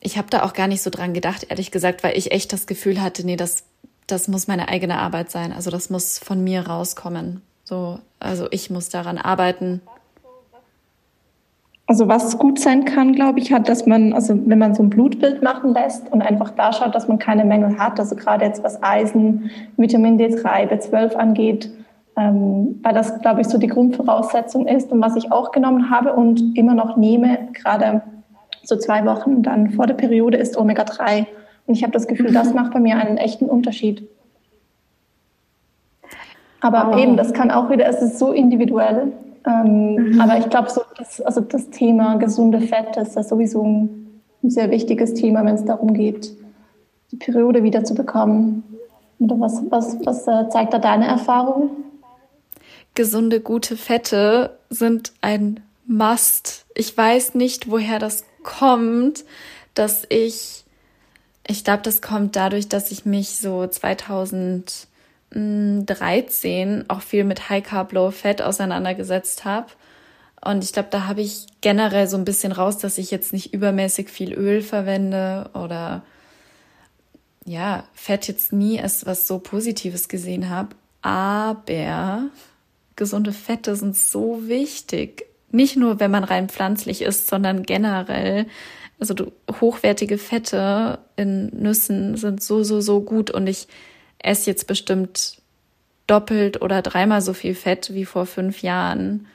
Ich 0.00 0.18
habe 0.18 0.30
da 0.30 0.42
auch 0.42 0.52
gar 0.52 0.66
nicht 0.66 0.82
so 0.82 0.90
dran 0.90 1.14
gedacht, 1.14 1.46
ehrlich 1.48 1.70
gesagt, 1.70 2.02
weil 2.02 2.18
ich 2.18 2.32
echt 2.32 2.52
das 2.52 2.66
Gefühl 2.66 3.00
hatte, 3.00 3.24
nee, 3.24 3.36
das, 3.36 3.64
das 4.08 4.26
muss 4.26 4.48
meine 4.48 4.68
eigene 4.68 4.98
Arbeit 4.98 5.30
sein. 5.30 5.52
Also 5.52 5.70
das 5.70 5.90
muss 5.90 6.18
von 6.18 6.42
mir 6.42 6.66
rauskommen. 6.66 7.42
So, 7.68 7.98
also 8.18 8.46
ich 8.50 8.70
muss 8.70 8.88
daran 8.88 9.18
arbeiten. 9.18 9.82
Also 11.86 12.08
was 12.08 12.38
gut 12.38 12.58
sein 12.58 12.86
kann, 12.86 13.12
glaube 13.12 13.40
ich, 13.40 13.52
hat, 13.52 13.68
dass 13.68 13.84
man, 13.84 14.14
also 14.14 14.38
wenn 14.46 14.58
man 14.58 14.74
so 14.74 14.82
ein 14.82 14.88
Blutbild 14.88 15.42
machen 15.42 15.74
lässt 15.74 16.10
und 16.10 16.22
einfach 16.22 16.50
da 16.52 16.72
schaut, 16.72 16.94
dass 16.94 17.08
man 17.08 17.18
keine 17.18 17.44
Mängel 17.44 17.78
hat, 17.78 18.00
also 18.00 18.16
gerade 18.16 18.46
jetzt 18.46 18.64
was 18.64 18.82
Eisen, 18.82 19.50
Vitamin 19.76 20.18
D3, 20.18 20.70
B12 20.70 21.12
angeht, 21.16 21.70
ähm, 22.16 22.80
weil 22.82 22.94
das, 22.94 23.20
glaube 23.20 23.42
ich, 23.42 23.48
so 23.48 23.58
die 23.58 23.66
Grundvoraussetzung 23.66 24.66
ist. 24.66 24.90
Und 24.90 25.02
was 25.02 25.16
ich 25.16 25.30
auch 25.30 25.52
genommen 25.52 25.90
habe 25.90 26.14
und 26.14 26.56
immer 26.56 26.72
noch 26.72 26.96
nehme, 26.96 27.48
gerade 27.52 28.00
so 28.62 28.76
zwei 28.76 29.04
Wochen 29.04 29.42
dann 29.42 29.72
vor 29.72 29.86
der 29.86 29.94
Periode, 29.94 30.38
ist 30.38 30.56
Omega-3. 30.56 31.26
Und 31.66 31.74
ich 31.74 31.82
habe 31.82 31.92
das 31.92 32.06
Gefühl, 32.06 32.32
das 32.32 32.54
macht 32.54 32.72
bei 32.72 32.80
mir 32.80 32.96
einen 32.96 33.18
echten 33.18 33.44
Unterschied. 33.44 34.08
Aber 36.60 36.92
oh. 36.92 36.98
eben, 36.98 37.16
das 37.16 37.32
kann 37.32 37.50
auch 37.50 37.70
wieder, 37.70 37.86
es 37.86 38.02
ist 38.02 38.18
so 38.18 38.32
individuell. 38.32 39.12
Ähm, 39.46 39.94
mhm. 39.94 40.20
Aber 40.20 40.38
ich 40.38 40.48
glaube, 40.48 40.70
so 40.70 40.82
das, 40.96 41.20
also 41.20 41.40
das 41.40 41.70
Thema 41.70 42.16
gesunde 42.16 42.60
Fette 42.60 43.00
ist 43.00 43.16
das 43.16 43.28
sowieso 43.28 43.62
ein, 43.62 44.20
ein 44.42 44.50
sehr 44.50 44.70
wichtiges 44.70 45.14
Thema, 45.14 45.44
wenn 45.44 45.54
es 45.54 45.64
darum 45.64 45.94
geht, 45.94 46.32
die 47.12 47.16
Periode 47.16 47.62
wieder 47.62 47.84
zu 47.84 47.94
bekommen. 47.94 48.64
Oder 49.20 49.38
was, 49.40 49.62
was, 49.70 49.96
was 50.04 50.26
äh, 50.28 50.48
zeigt 50.48 50.72
da 50.72 50.78
deine 50.78 51.06
Erfahrung? 51.06 51.70
gesunde, 52.98 53.40
gute 53.40 53.76
Fette 53.76 54.58
sind 54.70 55.12
ein 55.20 55.60
Must. 55.86 56.66
Ich 56.74 56.96
weiß 56.96 57.36
nicht, 57.36 57.70
woher 57.70 58.00
das 58.00 58.24
kommt, 58.42 59.24
dass 59.74 60.02
ich, 60.08 60.64
ich 61.46 61.62
glaube, 61.62 61.84
das 61.84 62.02
kommt 62.02 62.34
dadurch, 62.34 62.68
dass 62.68 62.90
ich 62.90 63.06
mich 63.06 63.36
so 63.36 63.68
2013 65.32 66.84
auch 66.88 67.02
viel 67.02 67.24
mit 67.24 67.48
High 67.48 67.64
Carb, 67.64 67.92
Low 67.92 68.10
Fat 68.10 68.42
auseinandergesetzt 68.42 69.44
habe. 69.44 69.68
Und 70.44 70.62
ich 70.62 70.72
glaube, 70.72 70.88
da 70.90 71.06
habe 71.06 71.20
ich 71.20 71.46
generell 71.60 72.06
so 72.06 72.16
ein 72.16 72.24
bisschen 72.24 72.52
raus, 72.52 72.78
dass 72.78 72.98
ich 72.98 73.10
jetzt 73.10 73.32
nicht 73.32 73.52
übermäßig 73.52 74.08
viel 74.08 74.32
Öl 74.32 74.62
verwende 74.62 75.50
oder 75.54 76.02
ja, 77.44 77.84
Fett 77.92 78.28
jetzt 78.28 78.52
nie 78.52 78.80
als 78.80 79.06
was 79.06 79.26
so 79.26 79.38
Positives 79.38 80.08
gesehen 80.08 80.48
habe. 80.48 80.76
Aber 81.02 82.24
gesunde 82.96 83.32
Fette 83.32 83.74
sind 83.74 83.96
so 83.96 84.46
wichtig. 84.46 85.24
Nicht 85.50 85.76
nur, 85.76 85.98
wenn 85.98 86.10
man 86.10 86.24
rein 86.24 86.48
pflanzlich 86.48 87.02
ist, 87.02 87.28
sondern 87.28 87.62
generell. 87.62 88.46
Also 89.00 89.14
hochwertige 89.60 90.18
Fette 90.18 90.98
in 91.16 91.46
Nüssen 91.46 92.16
sind 92.16 92.42
so, 92.42 92.62
so, 92.62 92.80
so 92.80 93.00
gut 93.00 93.30
und 93.30 93.46
ich 93.46 93.68
esse 94.18 94.50
jetzt 94.50 94.66
bestimmt 94.66 95.38
doppelt 96.06 96.62
oder 96.62 96.82
dreimal 96.82 97.20
so 97.20 97.32
viel 97.32 97.54
Fett 97.54 97.92
wie 97.94 98.04
vor 98.04 98.26
fünf 98.26 98.62
Jahren. 98.62 99.26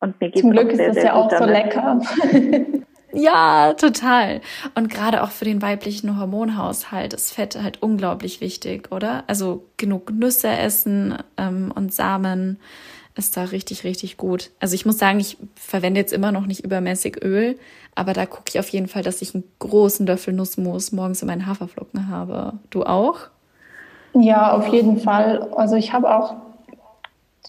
Und 0.00 0.20
mir 0.20 0.28
geht's 0.30 0.40
Zum 0.40 0.50
Glück 0.50 0.70
ist 0.70 0.80
das 0.80 0.96
ja 0.96 1.14
auch 1.14 1.30
so 1.30 1.44
lecker. 1.44 2.00
ja, 3.12 3.74
total. 3.74 4.40
Und 4.74 4.88
gerade 4.88 5.22
auch 5.22 5.30
für 5.30 5.44
den 5.44 5.62
weiblichen 5.62 6.18
Hormonhaushalt 6.18 7.12
ist 7.12 7.32
Fett 7.32 7.60
halt 7.62 7.82
unglaublich 7.82 8.40
wichtig, 8.40 8.92
oder? 8.92 9.24
Also 9.26 9.66
genug 9.76 10.10
Nüsse 10.10 10.48
essen 10.48 11.16
ähm, 11.36 11.72
und 11.74 11.94
Samen 11.94 12.58
ist 13.14 13.36
da 13.36 13.44
richtig, 13.44 13.84
richtig 13.84 14.18
gut. 14.18 14.50
Also 14.60 14.74
ich 14.74 14.84
muss 14.84 14.98
sagen, 14.98 15.20
ich 15.20 15.38
verwende 15.54 16.00
jetzt 16.00 16.12
immer 16.12 16.32
noch 16.32 16.46
nicht 16.46 16.64
übermäßig 16.64 17.22
Öl, 17.24 17.58
aber 17.94 18.12
da 18.12 18.26
gucke 18.26 18.50
ich 18.50 18.58
auf 18.58 18.68
jeden 18.68 18.88
Fall, 18.88 19.02
dass 19.02 19.22
ich 19.22 19.34
einen 19.34 19.44
großen 19.58 20.06
Löffel 20.06 20.34
Nussmus 20.34 20.92
morgens 20.92 21.22
in 21.22 21.28
meinen 21.28 21.46
Haferflocken 21.46 22.08
habe. 22.08 22.58
Du 22.68 22.84
auch? 22.84 23.30
Ja, 24.18 24.52
auf 24.52 24.68
jeden 24.68 24.98
Fall. 24.98 25.48
Also 25.56 25.76
ich 25.76 25.92
habe 25.92 26.14
auch, 26.14 26.34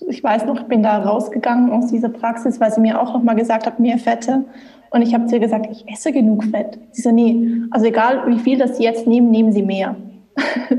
ich 0.07 0.23
weiß 0.23 0.45
noch, 0.45 0.59
ich 0.59 0.67
bin 0.67 0.83
da 0.83 0.97
rausgegangen 0.97 1.71
aus 1.71 1.87
dieser 1.87 2.09
Praxis, 2.09 2.59
weil 2.59 2.71
sie 2.71 2.81
mir 2.81 3.01
auch 3.01 3.13
noch 3.13 3.23
mal 3.23 3.35
gesagt 3.35 3.65
hat, 3.65 3.79
mehr 3.79 3.97
Fette. 3.97 4.43
Und 4.89 5.01
ich 5.01 5.13
habe 5.13 5.25
zu 5.27 5.35
ihr 5.35 5.41
gesagt, 5.41 5.67
ich 5.71 5.87
esse 5.87 6.11
genug 6.11 6.43
Fett. 6.45 6.77
Sie 6.91 7.01
so, 7.01 7.11
nee, 7.11 7.47
also 7.71 7.85
egal 7.85 8.23
wie 8.27 8.39
viel 8.39 8.57
das 8.57 8.77
Sie 8.77 8.83
jetzt 8.83 9.07
nehmen, 9.07 9.31
nehmen 9.31 9.51
Sie 9.51 9.63
mehr. 9.63 9.95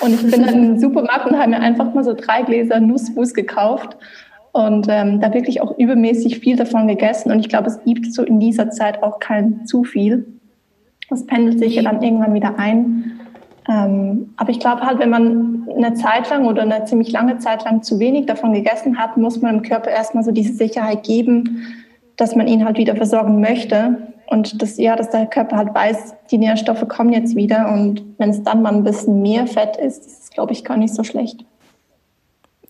und 0.00 0.14
ich 0.14 0.30
bin 0.30 0.42
dann 0.44 0.54
in 0.54 0.62
den 0.62 0.80
Supermarkt 0.80 1.26
und 1.26 1.38
habe 1.38 1.50
mir 1.50 1.60
einfach 1.60 1.92
mal 1.92 2.04
so 2.04 2.14
drei 2.14 2.42
Gläser 2.42 2.80
Nussmus 2.80 3.34
gekauft 3.34 3.96
und 4.52 4.86
ähm, 4.88 5.20
da 5.20 5.34
wirklich 5.34 5.60
auch 5.60 5.76
übermäßig 5.78 6.38
viel 6.38 6.56
davon 6.56 6.88
gegessen. 6.88 7.32
Und 7.32 7.40
ich 7.40 7.48
glaube, 7.48 7.68
es 7.68 7.82
gibt 7.84 8.12
so 8.12 8.22
in 8.22 8.38
dieser 8.38 8.70
Zeit 8.70 9.02
auch 9.02 9.18
kein 9.18 9.66
zu 9.66 9.84
viel. 9.84 10.26
Das 11.08 11.26
pendelt 11.26 11.58
sich 11.58 11.74
ja 11.74 11.82
dann 11.82 12.02
irgendwann 12.02 12.34
wieder 12.34 12.58
ein. 12.58 13.20
Ähm, 13.68 14.34
aber 14.36 14.50
ich 14.50 14.60
glaube 14.60 14.82
halt, 14.82 14.98
wenn 14.98 15.10
man 15.10 15.68
eine 15.76 15.94
Zeit 15.94 16.28
lang 16.30 16.46
oder 16.46 16.62
eine 16.62 16.84
ziemlich 16.84 17.12
lange 17.12 17.38
Zeit 17.38 17.64
lang 17.64 17.82
zu 17.82 17.98
wenig 17.98 18.26
davon 18.26 18.52
gegessen 18.52 18.98
hat, 18.98 19.16
muss 19.16 19.40
man 19.40 19.58
dem 19.58 19.62
Körper 19.62 19.90
erstmal 19.90 20.24
so 20.24 20.32
diese 20.32 20.54
Sicherheit 20.54 21.04
geben, 21.04 21.66
dass 22.16 22.34
man 22.34 22.48
ihn 22.48 22.64
halt 22.64 22.76
wieder 22.76 22.96
versorgen 22.96 23.40
möchte. 23.40 24.08
Und 24.26 24.62
dass, 24.62 24.78
ja, 24.78 24.96
dass 24.96 25.10
der 25.10 25.26
Körper 25.26 25.56
halt 25.58 25.74
weiß, 25.74 26.14
die 26.30 26.38
Nährstoffe 26.38 26.88
kommen 26.88 27.12
jetzt 27.12 27.36
wieder. 27.36 27.70
Und 27.72 28.02
wenn 28.18 28.30
es 28.30 28.42
dann 28.42 28.62
mal 28.62 28.74
ein 28.74 28.82
bisschen 28.82 29.20
mehr 29.20 29.46
Fett 29.46 29.76
ist, 29.76 30.06
ist 30.06 30.22
es, 30.22 30.30
glaube 30.30 30.52
ich, 30.52 30.64
gar 30.64 30.78
nicht 30.78 30.94
so 30.94 31.04
schlecht. 31.04 31.44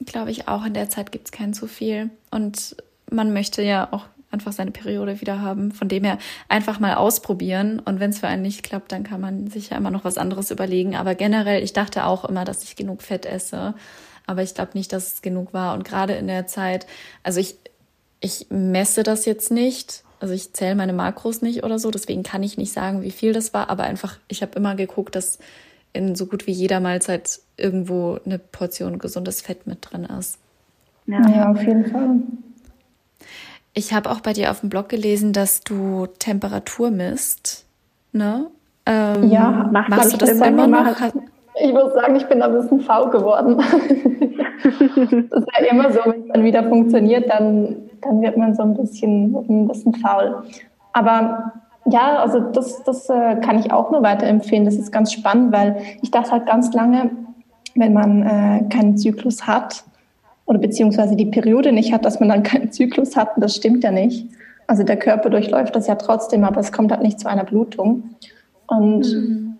Glaube 0.04 0.32
ich 0.32 0.48
auch. 0.48 0.66
In 0.66 0.74
der 0.74 0.88
Zeit 0.88 1.12
gibt 1.12 1.26
es 1.28 1.32
kein 1.32 1.54
zu 1.54 1.68
viel. 1.68 2.10
Und 2.32 2.76
man 3.10 3.32
möchte 3.32 3.62
ja 3.62 3.88
auch 3.92 4.06
einfach 4.32 4.52
seine 4.52 4.70
Periode 4.70 5.20
wieder 5.20 5.40
haben. 5.40 5.72
Von 5.72 5.88
dem 5.88 6.04
her 6.04 6.18
einfach 6.48 6.80
mal 6.80 6.94
ausprobieren. 6.94 7.78
Und 7.78 8.00
wenn 8.00 8.10
es 8.10 8.18
für 8.18 8.26
einen 8.26 8.42
nicht 8.42 8.62
klappt, 8.62 8.92
dann 8.92 9.04
kann 9.04 9.20
man 9.20 9.48
sich 9.48 9.70
ja 9.70 9.76
immer 9.76 9.90
noch 9.90 10.04
was 10.04 10.18
anderes 10.18 10.50
überlegen. 10.50 10.96
Aber 10.96 11.14
generell, 11.14 11.62
ich 11.62 11.72
dachte 11.72 12.06
auch 12.06 12.24
immer, 12.24 12.44
dass 12.44 12.64
ich 12.64 12.76
genug 12.76 13.02
Fett 13.02 13.26
esse. 13.26 13.74
Aber 14.26 14.42
ich 14.42 14.54
glaube 14.54 14.72
nicht, 14.74 14.92
dass 14.92 15.14
es 15.14 15.22
genug 15.22 15.52
war. 15.52 15.74
Und 15.74 15.84
gerade 15.84 16.14
in 16.14 16.26
der 16.26 16.46
Zeit, 16.46 16.86
also 17.22 17.38
ich, 17.38 17.56
ich 18.20 18.46
messe 18.50 19.02
das 19.02 19.24
jetzt 19.24 19.50
nicht 19.50 20.02
also 20.22 20.34
ich 20.34 20.52
zähle 20.52 20.76
meine 20.76 20.92
Makros 20.92 21.42
nicht 21.42 21.64
oder 21.64 21.80
so, 21.80 21.90
deswegen 21.90 22.22
kann 22.22 22.44
ich 22.44 22.56
nicht 22.56 22.72
sagen, 22.72 23.02
wie 23.02 23.10
viel 23.10 23.32
das 23.32 23.52
war, 23.52 23.68
aber 23.68 23.82
einfach, 23.82 24.18
ich 24.28 24.40
habe 24.40 24.54
immer 24.54 24.76
geguckt, 24.76 25.16
dass 25.16 25.40
in 25.92 26.14
so 26.14 26.26
gut 26.26 26.46
wie 26.46 26.52
jeder 26.52 26.78
Mahlzeit 26.78 27.40
irgendwo 27.56 28.20
eine 28.24 28.38
Portion 28.38 29.00
gesundes 29.00 29.42
Fett 29.42 29.66
mit 29.66 29.78
drin 29.80 30.04
ist. 30.04 30.38
Ja, 31.06 31.28
ja 31.28 31.50
auf 31.50 31.60
jeden 31.60 31.86
Fall. 31.86 32.20
Ich 33.74 33.94
habe 33.94 34.10
auch 34.10 34.20
bei 34.20 34.32
dir 34.32 34.50
auf 34.50 34.60
dem 34.60 34.68
Blog 34.68 34.88
gelesen, 34.88 35.32
dass 35.32 35.62
du 35.62 36.06
Temperatur 36.18 36.90
misst. 36.90 37.64
Ne? 38.12 38.46
Ähm, 38.84 39.30
ja, 39.30 39.68
machst 39.70 40.12
du 40.12 40.16
das 40.18 40.30
immer 40.30 40.66
noch? 40.66 40.86
Ich 41.60 41.72
muss 41.72 41.92
sagen, 41.94 42.16
ich 42.16 42.26
bin 42.26 42.42
ein 42.42 42.52
bisschen 42.52 42.80
faul 42.80 43.10
geworden. 43.10 43.58
das 45.30 45.42
ist 45.42 45.48
ja 45.58 45.66
immer 45.70 45.92
so, 45.92 46.00
wenn 46.04 46.22
es 46.22 46.28
dann 46.32 46.44
wieder 46.44 46.64
funktioniert, 46.64 47.30
dann, 47.30 47.76
dann 48.00 48.20
wird 48.22 48.36
man 48.36 48.54
so 48.54 48.62
ein 48.62 48.74
bisschen, 48.74 49.34
ein 49.48 49.68
bisschen 49.68 49.94
faul. 49.94 50.42
Aber 50.92 51.52
ja, 51.86 52.18
also 52.18 52.40
das, 52.40 52.82
das 52.84 53.08
äh, 53.08 53.36
kann 53.36 53.58
ich 53.58 53.72
auch 53.72 53.90
nur 53.90 54.02
weiterempfehlen. 54.02 54.64
Das 54.64 54.76
ist 54.76 54.92
ganz 54.92 55.12
spannend, 55.12 55.52
weil 55.52 55.82
ich 56.02 56.10
dachte 56.10 56.32
halt 56.32 56.46
ganz 56.46 56.72
lange, 56.74 57.10
wenn 57.74 57.92
man 57.92 58.22
äh, 58.22 58.68
keinen 58.68 58.96
Zyklus 58.96 59.46
hat 59.46 59.84
oder 60.46 60.58
beziehungsweise 60.58 61.16
die 61.16 61.26
Periode 61.26 61.72
nicht 61.72 61.92
hat, 61.92 62.04
dass 62.04 62.20
man 62.20 62.28
dann 62.28 62.42
keinen 62.42 62.72
Zyklus 62.72 63.16
hat. 63.16 63.36
Und 63.36 63.42
das 63.42 63.56
stimmt 63.56 63.84
ja 63.84 63.90
nicht. 63.90 64.26
Also 64.66 64.82
der 64.82 64.98
Körper 64.98 65.30
durchläuft 65.30 65.74
das 65.76 65.86
ja 65.86 65.96
trotzdem, 65.96 66.44
aber 66.44 66.60
es 66.60 66.72
kommt 66.72 66.90
halt 66.92 67.02
nicht 67.02 67.20
zu 67.20 67.28
einer 67.28 67.44
Blutung. 67.44 68.10
Und 68.66 69.12
mhm. 69.12 69.54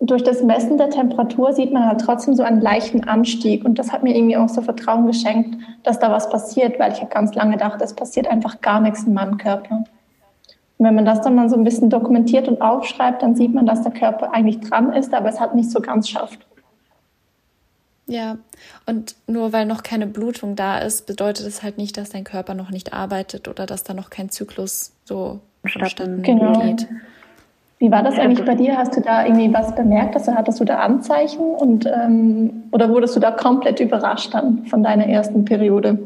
durch 0.00 0.22
das 0.22 0.42
Messen 0.42 0.78
der 0.78 0.90
Temperatur 0.90 1.52
sieht 1.52 1.72
man 1.72 1.86
halt 1.86 2.00
trotzdem 2.00 2.34
so 2.34 2.42
einen 2.42 2.60
leichten 2.60 3.04
Anstieg. 3.04 3.64
Und 3.64 3.78
das 3.78 3.92
hat 3.92 4.02
mir 4.02 4.14
irgendwie 4.14 4.36
auch 4.36 4.48
so 4.48 4.62
Vertrauen 4.62 5.06
geschenkt, 5.06 5.56
dass 5.82 5.98
da 5.98 6.10
was 6.10 6.30
passiert, 6.30 6.78
weil 6.78 6.92
ich 6.92 6.98
ja 6.98 7.06
ganz 7.06 7.34
lange 7.34 7.56
dachte, 7.56 7.84
es 7.84 7.94
passiert 7.94 8.28
einfach 8.28 8.60
gar 8.60 8.80
nichts 8.80 9.04
in 9.04 9.14
meinem 9.14 9.38
Körper. 9.38 9.84
Und 10.78 10.86
wenn 10.86 10.94
man 10.94 11.04
das 11.04 11.20
dann 11.20 11.34
mal 11.34 11.48
so 11.48 11.56
ein 11.56 11.64
bisschen 11.64 11.90
dokumentiert 11.90 12.48
und 12.48 12.60
aufschreibt, 12.60 13.22
dann 13.22 13.34
sieht 13.34 13.54
man, 13.54 13.66
dass 13.66 13.82
der 13.82 13.92
Körper 13.92 14.32
eigentlich 14.32 14.60
dran 14.60 14.92
ist, 14.92 15.14
aber 15.14 15.28
es 15.28 15.40
hat 15.40 15.54
nicht 15.54 15.70
so 15.70 15.80
ganz 15.80 16.08
schafft. 16.08 16.46
Ja, 18.12 18.36
und 18.84 19.16
nur 19.26 19.54
weil 19.54 19.64
noch 19.64 19.82
keine 19.82 20.06
Blutung 20.06 20.54
da 20.54 20.76
ist, 20.76 21.06
bedeutet 21.06 21.46
es 21.46 21.62
halt 21.62 21.78
nicht, 21.78 21.96
dass 21.96 22.10
dein 22.10 22.24
Körper 22.24 22.52
noch 22.52 22.68
nicht 22.68 22.92
arbeitet 22.92 23.48
oder 23.48 23.64
dass 23.64 23.84
da 23.84 23.94
noch 23.94 24.10
kein 24.10 24.28
Zyklus 24.28 24.92
so 25.06 25.40
vonstatten 25.64 26.22
genau. 26.22 26.60
geht. 26.60 26.86
Wie 27.78 27.90
war 27.90 28.02
das 28.02 28.18
eigentlich 28.18 28.44
bei 28.44 28.54
dir? 28.54 28.76
Hast 28.76 28.94
du 28.94 29.00
da 29.00 29.24
irgendwie 29.24 29.50
was 29.54 29.74
bemerkt? 29.74 30.14
Also 30.14 30.34
hattest 30.34 30.60
du 30.60 30.64
da 30.64 30.80
Anzeichen 30.80 31.40
und 31.40 31.86
ähm, 31.86 32.64
oder 32.70 32.90
wurdest 32.90 33.16
du 33.16 33.20
da 33.20 33.30
komplett 33.30 33.80
überrascht 33.80 34.34
dann 34.34 34.66
von 34.66 34.82
deiner 34.82 35.06
ersten 35.06 35.46
Periode? 35.46 35.98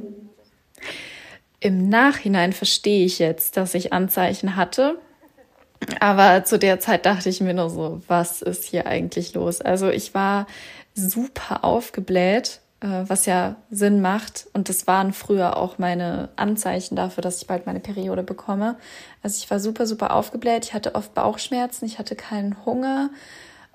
Im 1.58 1.88
Nachhinein 1.88 2.52
verstehe 2.52 3.04
ich 3.04 3.18
jetzt, 3.18 3.56
dass 3.56 3.74
ich 3.74 3.92
Anzeichen 3.92 4.54
hatte. 4.54 4.96
Aber 5.98 6.44
zu 6.44 6.56
der 6.56 6.78
Zeit 6.78 7.04
dachte 7.04 7.28
ich 7.28 7.40
mir 7.40 7.52
nur 7.52 7.68
so, 7.68 8.00
was 8.06 8.42
ist 8.42 8.64
hier 8.64 8.86
eigentlich 8.86 9.34
los? 9.34 9.60
Also 9.60 9.88
ich 9.88 10.14
war 10.14 10.46
super 10.96 11.62
aufgebläht, 11.64 12.60
äh, 12.80 13.04
was 13.06 13.26
ja 13.26 13.56
Sinn 13.70 14.00
macht. 14.00 14.48
Und 14.52 14.68
das 14.68 14.86
waren 14.86 15.12
früher 15.12 15.56
auch 15.56 15.78
meine 15.78 16.30
Anzeichen 16.36 16.96
dafür, 16.96 17.22
dass 17.22 17.40
ich 17.40 17.46
bald 17.46 17.66
meine 17.66 17.80
Periode 17.80 18.22
bekomme. 18.22 18.76
Also 19.22 19.38
ich 19.38 19.50
war 19.50 19.60
super, 19.60 19.86
super 19.86 20.14
aufgebläht. 20.14 20.64
Ich 20.64 20.74
hatte 20.74 20.94
oft 20.94 21.14
Bauchschmerzen, 21.14 21.84
ich 21.84 21.98
hatte 21.98 22.16
keinen 22.16 22.64
Hunger 22.64 23.10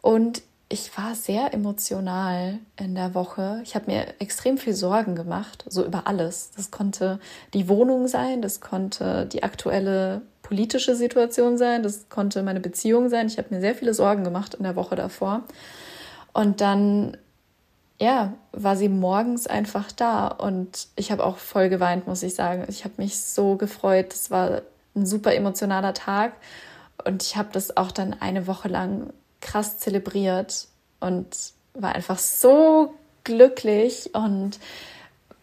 und 0.02 0.42
ich 0.68 0.98
war 0.98 1.16
sehr 1.16 1.54
emotional 1.54 2.60
in 2.78 2.96
der 2.96 3.14
Woche. 3.14 3.60
Ich 3.64 3.76
habe 3.76 3.92
mir 3.92 4.06
extrem 4.20 4.58
viel 4.58 4.74
Sorgen 4.74 5.16
gemacht, 5.16 5.66
so 5.68 5.86
über 5.86 6.08
alles. 6.08 6.52
Das 6.56 6.72
konnte 6.72 7.20
die 7.54 7.68
Wohnung 7.68 8.08
sein, 8.08 8.42
das 8.42 8.62
konnte 8.62 9.26
die 9.26 9.44
aktuelle 9.44 10.22
politische 10.44 10.96
Situation 10.96 11.58
sein, 11.58 11.84
das 11.84 12.08
konnte 12.08 12.42
meine 12.42 12.62
Beziehung 12.62 13.10
sein. 13.10 13.28
Ich 13.28 13.38
habe 13.38 13.54
mir 13.54 13.60
sehr 13.60 13.76
viele 13.76 13.94
Sorgen 13.94 14.24
gemacht 14.24 14.54
in 14.54 14.64
der 14.64 14.78
Woche 14.78 14.96
davor. 14.96 15.44
Und 16.34 16.62
dann, 16.62 17.17
ja, 18.00 18.34
war 18.52 18.76
sie 18.76 18.89
morgens 18.89 19.48
einfach 19.48 19.91
da 19.91 20.28
und 20.28 20.88
ich 20.96 21.12
habe 21.12 21.26
auch 21.26 21.38
voll 21.38 21.70
geweint, 21.70 22.08
muss 22.08 22.24
ich 22.24 22.36
sagen. 22.36 22.65
Ich 22.67 22.84
habe 22.84 22.96
mich 22.98 23.20
so 23.22 23.56
gefreut. 23.56 24.13
Es 24.13 24.32
war 24.32 24.62
ein 24.96 25.06
super 25.06 25.34
emotionaler 25.34 25.94
Tag 25.94 26.34
und 27.06 27.24
ich 27.24 27.38
habe 27.38 27.50
das 27.52 27.78
auch 27.78 27.91
dann 27.91 28.15
eine 28.20 28.48
Woche 28.48 28.67
lang 28.67 29.13
krass 29.39 29.78
zelebriert 29.78 30.67
und 31.00 31.28
war 31.74 31.96
einfach 31.96 32.20
so 32.20 32.94
glücklich 33.24 34.12
und 34.13 34.60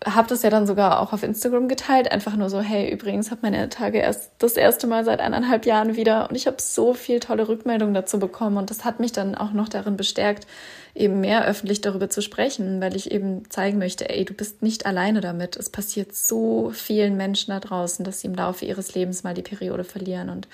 habe 0.04 0.28
das 0.28 0.42
ja 0.42 0.50
dann 0.50 0.66
sogar 0.66 1.00
auch 1.00 1.12
auf 1.12 1.24
Instagram 1.24 1.66
geteilt, 1.66 2.12
einfach 2.12 2.36
nur 2.36 2.48
so, 2.50 2.60
hey, 2.60 2.88
übrigens 2.88 3.32
habe 3.32 3.40
meine 3.42 3.68
Tage 3.68 3.98
erst 3.98 4.30
das 4.38 4.52
erste 4.56 4.86
Mal 4.86 5.04
seit 5.04 5.20
eineinhalb 5.20 5.66
Jahren 5.66 5.96
wieder 5.96 6.28
und 6.30 6.36
ich 6.36 6.46
habe 6.46 6.58
so 6.60 6.94
viel 6.94 7.18
tolle 7.18 7.48
Rückmeldungen 7.48 7.94
dazu 7.94 8.20
bekommen 8.20 8.58
und 8.58 8.70
das 8.70 8.84
hat 8.84 9.00
mich 9.00 9.10
dann 9.10 9.34
auch 9.34 9.52
noch 9.52 9.68
darin 9.68 9.96
bestärkt, 9.96 10.46
eben 10.94 11.20
mehr 11.20 11.46
öffentlich 11.46 11.80
darüber 11.80 12.08
zu 12.08 12.22
sprechen, 12.22 12.80
weil 12.80 12.94
ich 12.94 13.10
eben 13.10 13.50
zeigen 13.50 13.78
möchte, 13.78 14.08
ey, 14.08 14.24
du 14.24 14.34
bist 14.34 14.62
nicht 14.62 14.86
alleine 14.86 15.20
damit. 15.20 15.56
Es 15.56 15.68
passiert 15.68 16.14
so 16.14 16.70
vielen 16.72 17.16
Menschen 17.16 17.50
da 17.50 17.58
draußen, 17.58 18.04
dass 18.04 18.20
sie 18.20 18.28
im 18.28 18.34
Laufe 18.34 18.64
ihres 18.66 18.94
Lebens 18.94 19.24
mal 19.24 19.34
die 19.34 19.42
Periode 19.42 19.82
verlieren 19.82 20.30
und 20.30 20.46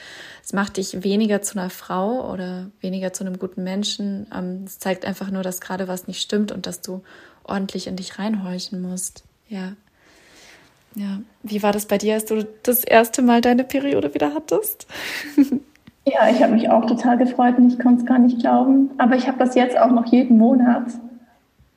es 0.42 0.54
macht 0.54 0.78
dich 0.78 1.04
weniger 1.04 1.42
zu 1.42 1.58
einer 1.58 1.70
Frau 1.70 2.32
oder 2.32 2.70
weniger 2.80 3.12
zu 3.12 3.24
einem 3.24 3.38
guten 3.38 3.62
Menschen. 3.62 4.26
Ähm, 4.34 4.64
es 4.64 4.78
zeigt 4.78 5.04
einfach 5.04 5.30
nur, 5.30 5.42
dass 5.42 5.60
gerade 5.60 5.86
was 5.86 6.06
nicht 6.06 6.22
stimmt 6.22 6.50
und 6.50 6.66
dass 6.66 6.80
du 6.80 7.02
ordentlich 7.44 7.86
in 7.86 7.96
dich 7.96 8.18
reinhorchen 8.18 8.80
musst. 8.80 9.24
Ja. 9.48 9.72
Ja. 10.94 11.18
Wie 11.42 11.62
war 11.62 11.72
das 11.72 11.86
bei 11.86 11.98
dir, 11.98 12.14
als 12.14 12.26
du 12.26 12.46
das 12.62 12.84
erste 12.84 13.22
Mal 13.22 13.40
deine 13.40 13.64
Periode 13.64 14.14
wieder 14.14 14.32
hattest? 14.32 14.86
ja, 16.06 16.28
ich 16.30 16.42
habe 16.42 16.52
mich 16.52 16.70
auch 16.70 16.86
total 16.86 17.18
gefreut 17.18 17.58
und 17.58 17.72
ich 17.72 17.78
konnte 17.78 18.02
es 18.02 18.06
gar 18.06 18.18
nicht 18.18 18.38
glauben. 18.40 18.90
Aber 18.98 19.16
ich 19.16 19.26
habe 19.26 19.38
das 19.38 19.54
jetzt 19.54 19.76
auch 19.76 19.90
noch 19.90 20.06
jeden 20.06 20.38
Monat, 20.38 20.84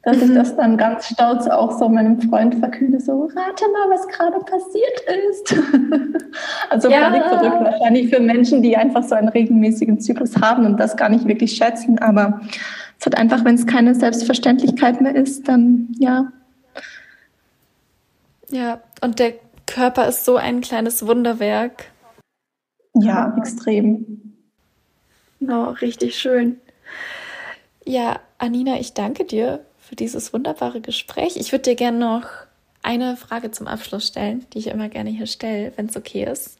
dass 0.03 0.17
mhm. 0.17 0.23
ich 0.23 0.33
das 0.35 0.55
dann 0.55 0.77
ganz 0.77 1.07
stolz 1.07 1.47
auch 1.47 1.77
so 1.79 1.89
meinem 1.89 2.21
Freund 2.21 2.55
verkünde, 2.55 2.99
so, 2.99 3.23
rate 3.23 3.65
mal, 3.73 3.89
was 3.89 4.07
gerade 4.07 4.39
passiert 4.39 5.01
ist. 5.29 5.55
also 6.69 6.89
ja. 6.89 7.09
völlig 7.09 7.23
verrückt 7.23 7.63
wahrscheinlich 7.63 8.13
für 8.13 8.19
Menschen, 8.19 8.61
die 8.61 8.77
einfach 8.77 9.03
so 9.03 9.15
einen 9.15 9.29
regelmäßigen 9.29 9.99
Zyklus 9.99 10.39
haben 10.39 10.65
und 10.65 10.79
das 10.79 10.95
gar 10.95 11.09
nicht 11.09 11.27
wirklich 11.27 11.53
schätzen. 11.57 11.97
Aber 11.97 12.39
es 12.99 13.05
hat 13.05 13.17
einfach, 13.17 13.43
wenn 13.43 13.55
es 13.55 13.65
keine 13.65 13.95
Selbstverständlichkeit 13.95 15.01
mehr 15.01 15.15
ist, 15.15 15.47
dann 15.47 15.87
ja, 15.97 16.31
ja, 18.49 18.81
und 19.01 19.19
der 19.19 19.33
Körper 19.65 20.07
ist 20.07 20.25
so 20.25 20.37
ein 20.37 20.61
kleines 20.61 21.05
Wunderwerk. 21.05 21.91
Ja, 22.93 23.35
extrem. 23.37 24.33
Genau, 25.39 25.71
richtig 25.71 26.17
schön. 26.17 26.59
Ja, 27.85 28.19
Anina, 28.37 28.79
ich 28.79 28.93
danke 28.93 29.25
dir 29.25 29.65
für 29.77 29.95
dieses 29.95 30.33
wunderbare 30.33 30.81
Gespräch. 30.81 31.37
Ich 31.37 31.51
würde 31.51 31.63
dir 31.63 31.75
gerne 31.75 31.99
noch 31.99 32.27
eine 32.81 33.17
Frage 33.17 33.51
zum 33.51 33.67
Abschluss 33.67 34.07
stellen, 34.07 34.45
die 34.53 34.59
ich 34.59 34.67
immer 34.67 34.89
gerne 34.89 35.09
hier 35.09 35.27
stelle, 35.27 35.73
wenn 35.75 35.87
es 35.87 35.97
okay 35.97 36.25
ist. 36.25 36.57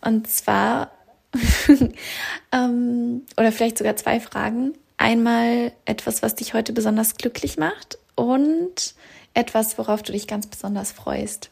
Und 0.00 0.28
zwar, 0.28 0.90
ähm, 2.52 3.22
oder 3.36 3.52
vielleicht 3.52 3.78
sogar 3.78 3.96
zwei 3.96 4.20
Fragen. 4.20 4.74
Einmal 4.96 5.72
etwas, 5.84 6.22
was 6.22 6.36
dich 6.36 6.54
heute 6.54 6.72
besonders 6.72 7.16
glücklich 7.16 7.56
macht 7.56 7.98
und 8.14 8.94
etwas, 9.34 9.78
worauf 9.78 10.02
du 10.02 10.12
dich 10.12 10.26
ganz 10.26 10.46
besonders 10.46 10.92
freust? 10.92 11.50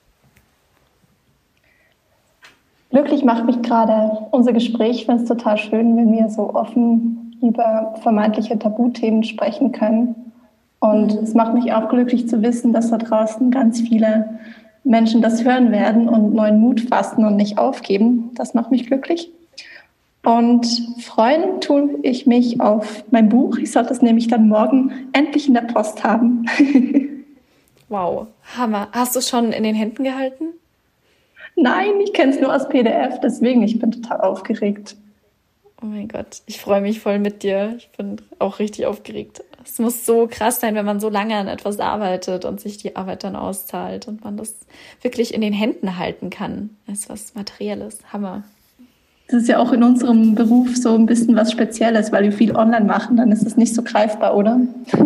Glücklich 2.91 3.25
macht 3.25 3.47
mich 3.47 3.63
gerade 3.63 4.27
unser 4.33 4.53
Gespräch. 4.53 5.01
Ich 5.01 5.07
finde 5.07 5.23
es 5.23 5.29
total 5.29 5.57
schön, 5.57 5.97
wenn 5.97 6.13
wir 6.13 6.29
so 6.29 6.55
offen 6.55 7.37
über 7.41 7.95
vermeintliche 8.03 8.59
Tabuthemen 8.59 9.25
sprechen 9.25 9.73
können. 9.73 10.15
Und 10.79 11.15
es 11.15 11.33
macht 11.33 11.55
mich 11.55 11.73
auch 11.73 11.89
glücklich 11.89 12.29
zu 12.29 12.43
wissen, 12.43 12.73
dass 12.73 12.91
da 12.91 12.99
draußen 12.99 13.51
ganz 13.51 13.81
viele 13.81 14.39
Menschen 14.85 15.23
das 15.23 15.45
hören 15.45 15.73
werden 15.73 16.09
und 16.09 16.35
neuen 16.35 16.61
Mut 16.61 16.83
fassen 16.83 17.25
und 17.25 17.37
nicht 17.37 17.57
aufgeben. 17.57 18.31
Das 18.35 18.53
macht 18.53 18.71
mich 18.71 18.87
glücklich. 18.87 19.31
Und 20.25 20.67
freuen 21.01 21.61
tue 21.61 21.99
ich 22.03 22.27
mich 22.27 22.61
auf 22.61 23.05
mein 23.11 23.29
Buch. 23.29 23.59
Ich 23.59 23.73
sollte 23.73 23.93
es 23.93 24.03
nämlich 24.03 24.29
dann 24.29 24.49
morgen 24.49 24.93
endlich 25.13 25.49
in 25.49 25.55
der 25.55 25.63
Post 25.63 26.05
haben. 26.05 26.47
Wow, 27.93 28.29
Hammer. 28.57 28.89
Hast 28.93 29.15
du 29.15 29.19
es 29.19 29.29
schon 29.29 29.53
in 29.53 29.65
den 29.65 29.75
Händen 29.75 30.03
gehalten? 30.03 30.55
Nein, 31.57 32.01
ich 32.01 32.15
kenne 32.15 32.33
es 32.33 32.41
nur 32.41 32.51
als 32.51 32.67
PDF, 32.71 33.21
deswegen 33.21 33.63
ich 33.63 33.79
bin 33.79 33.93
total 33.93 34.23
aufgeregt. 34.23 34.97
Oh 35.83 35.85
mein 35.85 36.09
Gott, 36.09 36.41
ich 36.47 36.59
freue 36.59 36.81
mich 36.81 37.01
voll 37.01 37.19
mit 37.19 37.43
dir. 37.43 37.75
Ich 37.77 37.91
bin 37.91 38.17
auch 38.39 38.61
richtig 38.61 38.87
aufgeregt. 38.87 39.45
Es 39.63 39.79
muss 39.79 40.07
so 40.07 40.27
krass 40.27 40.59
sein, 40.59 40.75
wenn 40.75 40.87
man 40.87 41.01
so 41.01 41.11
lange 41.11 41.37
an 41.37 41.49
etwas 41.49 41.81
arbeitet 41.81 42.47
und 42.47 42.63
sich 42.63 42.79
die 42.79 42.97
Arbeit 42.97 43.25
dann 43.25 43.37
auszahlt 43.37 44.09
und 44.09 44.25
man 44.25 44.39
das 44.39 44.55
wirklich 45.03 45.35
in 45.35 45.43
den 45.43 45.53
Händen 45.53 45.99
halten 45.99 46.31
kann. 46.31 46.71
Das 46.87 47.01
ist 47.01 47.11
was 47.11 47.35
Materielles. 47.35 47.99
Hammer. 48.11 48.43
Das 49.33 49.45
ist 49.45 49.49
ja 49.49 49.59
auch 49.59 49.73
in 49.73 49.83
unserem 49.83 50.35
Beruf 50.35 50.77
so 50.77 50.95
ein 50.95 51.07
bisschen 51.07 51.35
was 51.35 51.51
Spezielles, 51.51 52.13
weil 52.13 52.25
wir 52.25 52.33
viel 52.33 52.55
online 52.55 52.85
machen, 52.85 53.17
dann 53.17 53.33
ist 53.33 53.47
es 53.47 53.57
nicht 53.57 53.75
so 53.75 53.83
greifbar, 53.83 54.37
oder? 54.37 54.61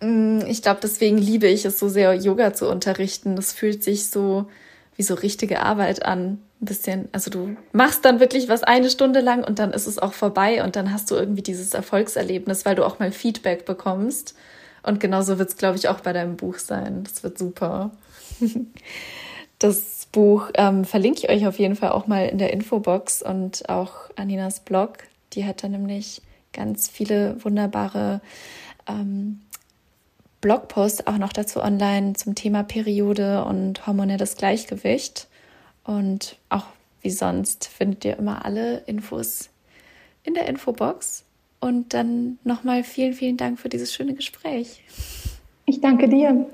Mm, 0.00 0.42
ich 0.46 0.62
glaube, 0.62 0.78
deswegen 0.80 1.18
liebe 1.18 1.48
ich 1.48 1.64
es 1.64 1.80
so 1.80 1.88
sehr, 1.88 2.14
Yoga 2.14 2.52
zu 2.52 2.70
unterrichten. 2.70 3.34
Das 3.34 3.52
fühlt 3.52 3.82
sich 3.82 4.10
so 4.10 4.46
wie 4.94 5.02
so 5.02 5.14
richtige 5.14 5.60
Arbeit 5.60 6.04
an. 6.04 6.38
Ein 6.62 6.64
bisschen, 6.64 7.08
also 7.10 7.32
du 7.32 7.56
machst 7.72 8.04
dann 8.04 8.20
wirklich 8.20 8.48
was 8.48 8.62
eine 8.62 8.90
Stunde 8.90 9.18
lang 9.18 9.42
und 9.42 9.58
dann 9.58 9.72
ist 9.72 9.88
es 9.88 9.98
auch 9.98 10.12
vorbei 10.12 10.62
und 10.62 10.76
dann 10.76 10.92
hast 10.92 11.10
du 11.10 11.16
irgendwie 11.16 11.42
dieses 11.42 11.74
Erfolgserlebnis, 11.74 12.64
weil 12.64 12.76
du 12.76 12.84
auch 12.84 13.00
mal 13.00 13.10
Feedback 13.10 13.64
bekommst. 13.64 14.36
Und 14.84 15.00
genauso 15.00 15.40
wird 15.40 15.48
es, 15.48 15.56
glaube 15.56 15.76
ich, 15.76 15.88
auch 15.88 15.98
bei 15.98 16.12
deinem 16.12 16.36
Buch 16.36 16.58
sein. 16.58 17.02
Das 17.02 17.24
wird 17.24 17.36
super. 17.36 17.90
Das 19.58 20.06
Buch 20.12 20.50
ähm, 20.54 20.84
verlinke 20.84 21.20
ich 21.20 21.30
euch 21.30 21.46
auf 21.46 21.58
jeden 21.58 21.74
Fall 21.74 21.90
auch 21.90 22.06
mal 22.06 22.26
in 22.26 22.38
der 22.38 22.52
Infobox 22.52 23.22
und 23.22 23.68
auch 23.68 23.92
Aninas 24.16 24.60
Blog. 24.60 24.98
Die 25.32 25.44
hat 25.44 25.62
da 25.62 25.68
nämlich 25.68 26.22
ganz 26.52 26.88
viele 26.88 27.42
wunderbare 27.44 28.20
ähm, 28.88 29.40
Blogpost 30.40 31.08
auch 31.08 31.18
noch 31.18 31.32
dazu 31.32 31.60
online 31.60 32.12
zum 32.12 32.34
Thema 32.34 32.62
Periode 32.62 33.44
und 33.44 33.86
hormonelles 33.86 34.36
Gleichgewicht. 34.36 35.26
Und 35.84 36.36
auch 36.48 36.66
wie 37.02 37.10
sonst 37.10 37.66
findet 37.66 38.04
ihr 38.04 38.18
immer 38.18 38.44
alle 38.44 38.78
Infos 38.86 39.50
in 40.22 40.34
der 40.34 40.46
Infobox. 40.46 41.24
Und 41.60 41.92
dann 41.94 42.38
nochmal 42.44 42.84
vielen, 42.84 43.14
vielen 43.14 43.36
Dank 43.36 43.58
für 43.58 43.68
dieses 43.68 43.92
schöne 43.92 44.14
Gespräch. 44.14 44.82
Ich 45.66 45.80
danke 45.80 46.08
dir. 46.08 46.46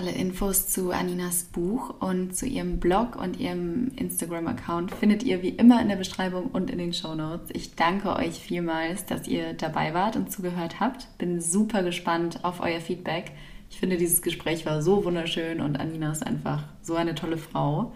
Alle 0.00 0.12
Infos 0.12 0.66
zu 0.66 0.92
Aninas 0.92 1.44
Buch 1.44 2.00
und 2.00 2.34
zu 2.34 2.46
ihrem 2.46 2.80
Blog 2.80 3.16
und 3.16 3.38
ihrem 3.38 3.88
Instagram-Account 3.96 4.92
findet 4.92 5.24
ihr 5.24 5.42
wie 5.42 5.50
immer 5.50 5.82
in 5.82 5.90
der 5.90 5.96
Beschreibung 5.96 6.46
und 6.46 6.70
in 6.70 6.78
den 6.78 6.94
Show 6.94 7.14
Notes. 7.14 7.50
Ich 7.52 7.74
danke 7.74 8.16
euch 8.16 8.38
vielmals, 8.38 9.04
dass 9.04 9.28
ihr 9.28 9.52
dabei 9.52 9.92
wart 9.92 10.16
und 10.16 10.32
zugehört 10.32 10.80
habt. 10.80 11.06
Bin 11.18 11.42
super 11.42 11.82
gespannt 11.82 12.46
auf 12.46 12.62
euer 12.62 12.80
Feedback. 12.80 13.32
Ich 13.68 13.78
finde, 13.78 13.98
dieses 13.98 14.22
Gespräch 14.22 14.64
war 14.64 14.80
so 14.80 15.04
wunderschön 15.04 15.60
und 15.60 15.78
Anina 15.78 16.12
ist 16.12 16.26
einfach 16.26 16.62
so 16.80 16.94
eine 16.94 17.14
tolle 17.14 17.36
Frau. 17.36 17.92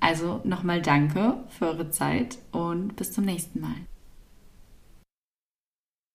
Also 0.00 0.40
nochmal 0.44 0.80
danke 0.80 1.44
für 1.50 1.66
eure 1.66 1.90
Zeit 1.90 2.38
und 2.52 2.96
bis 2.96 3.12
zum 3.12 3.26
nächsten 3.26 3.60
Mal. 3.60 3.74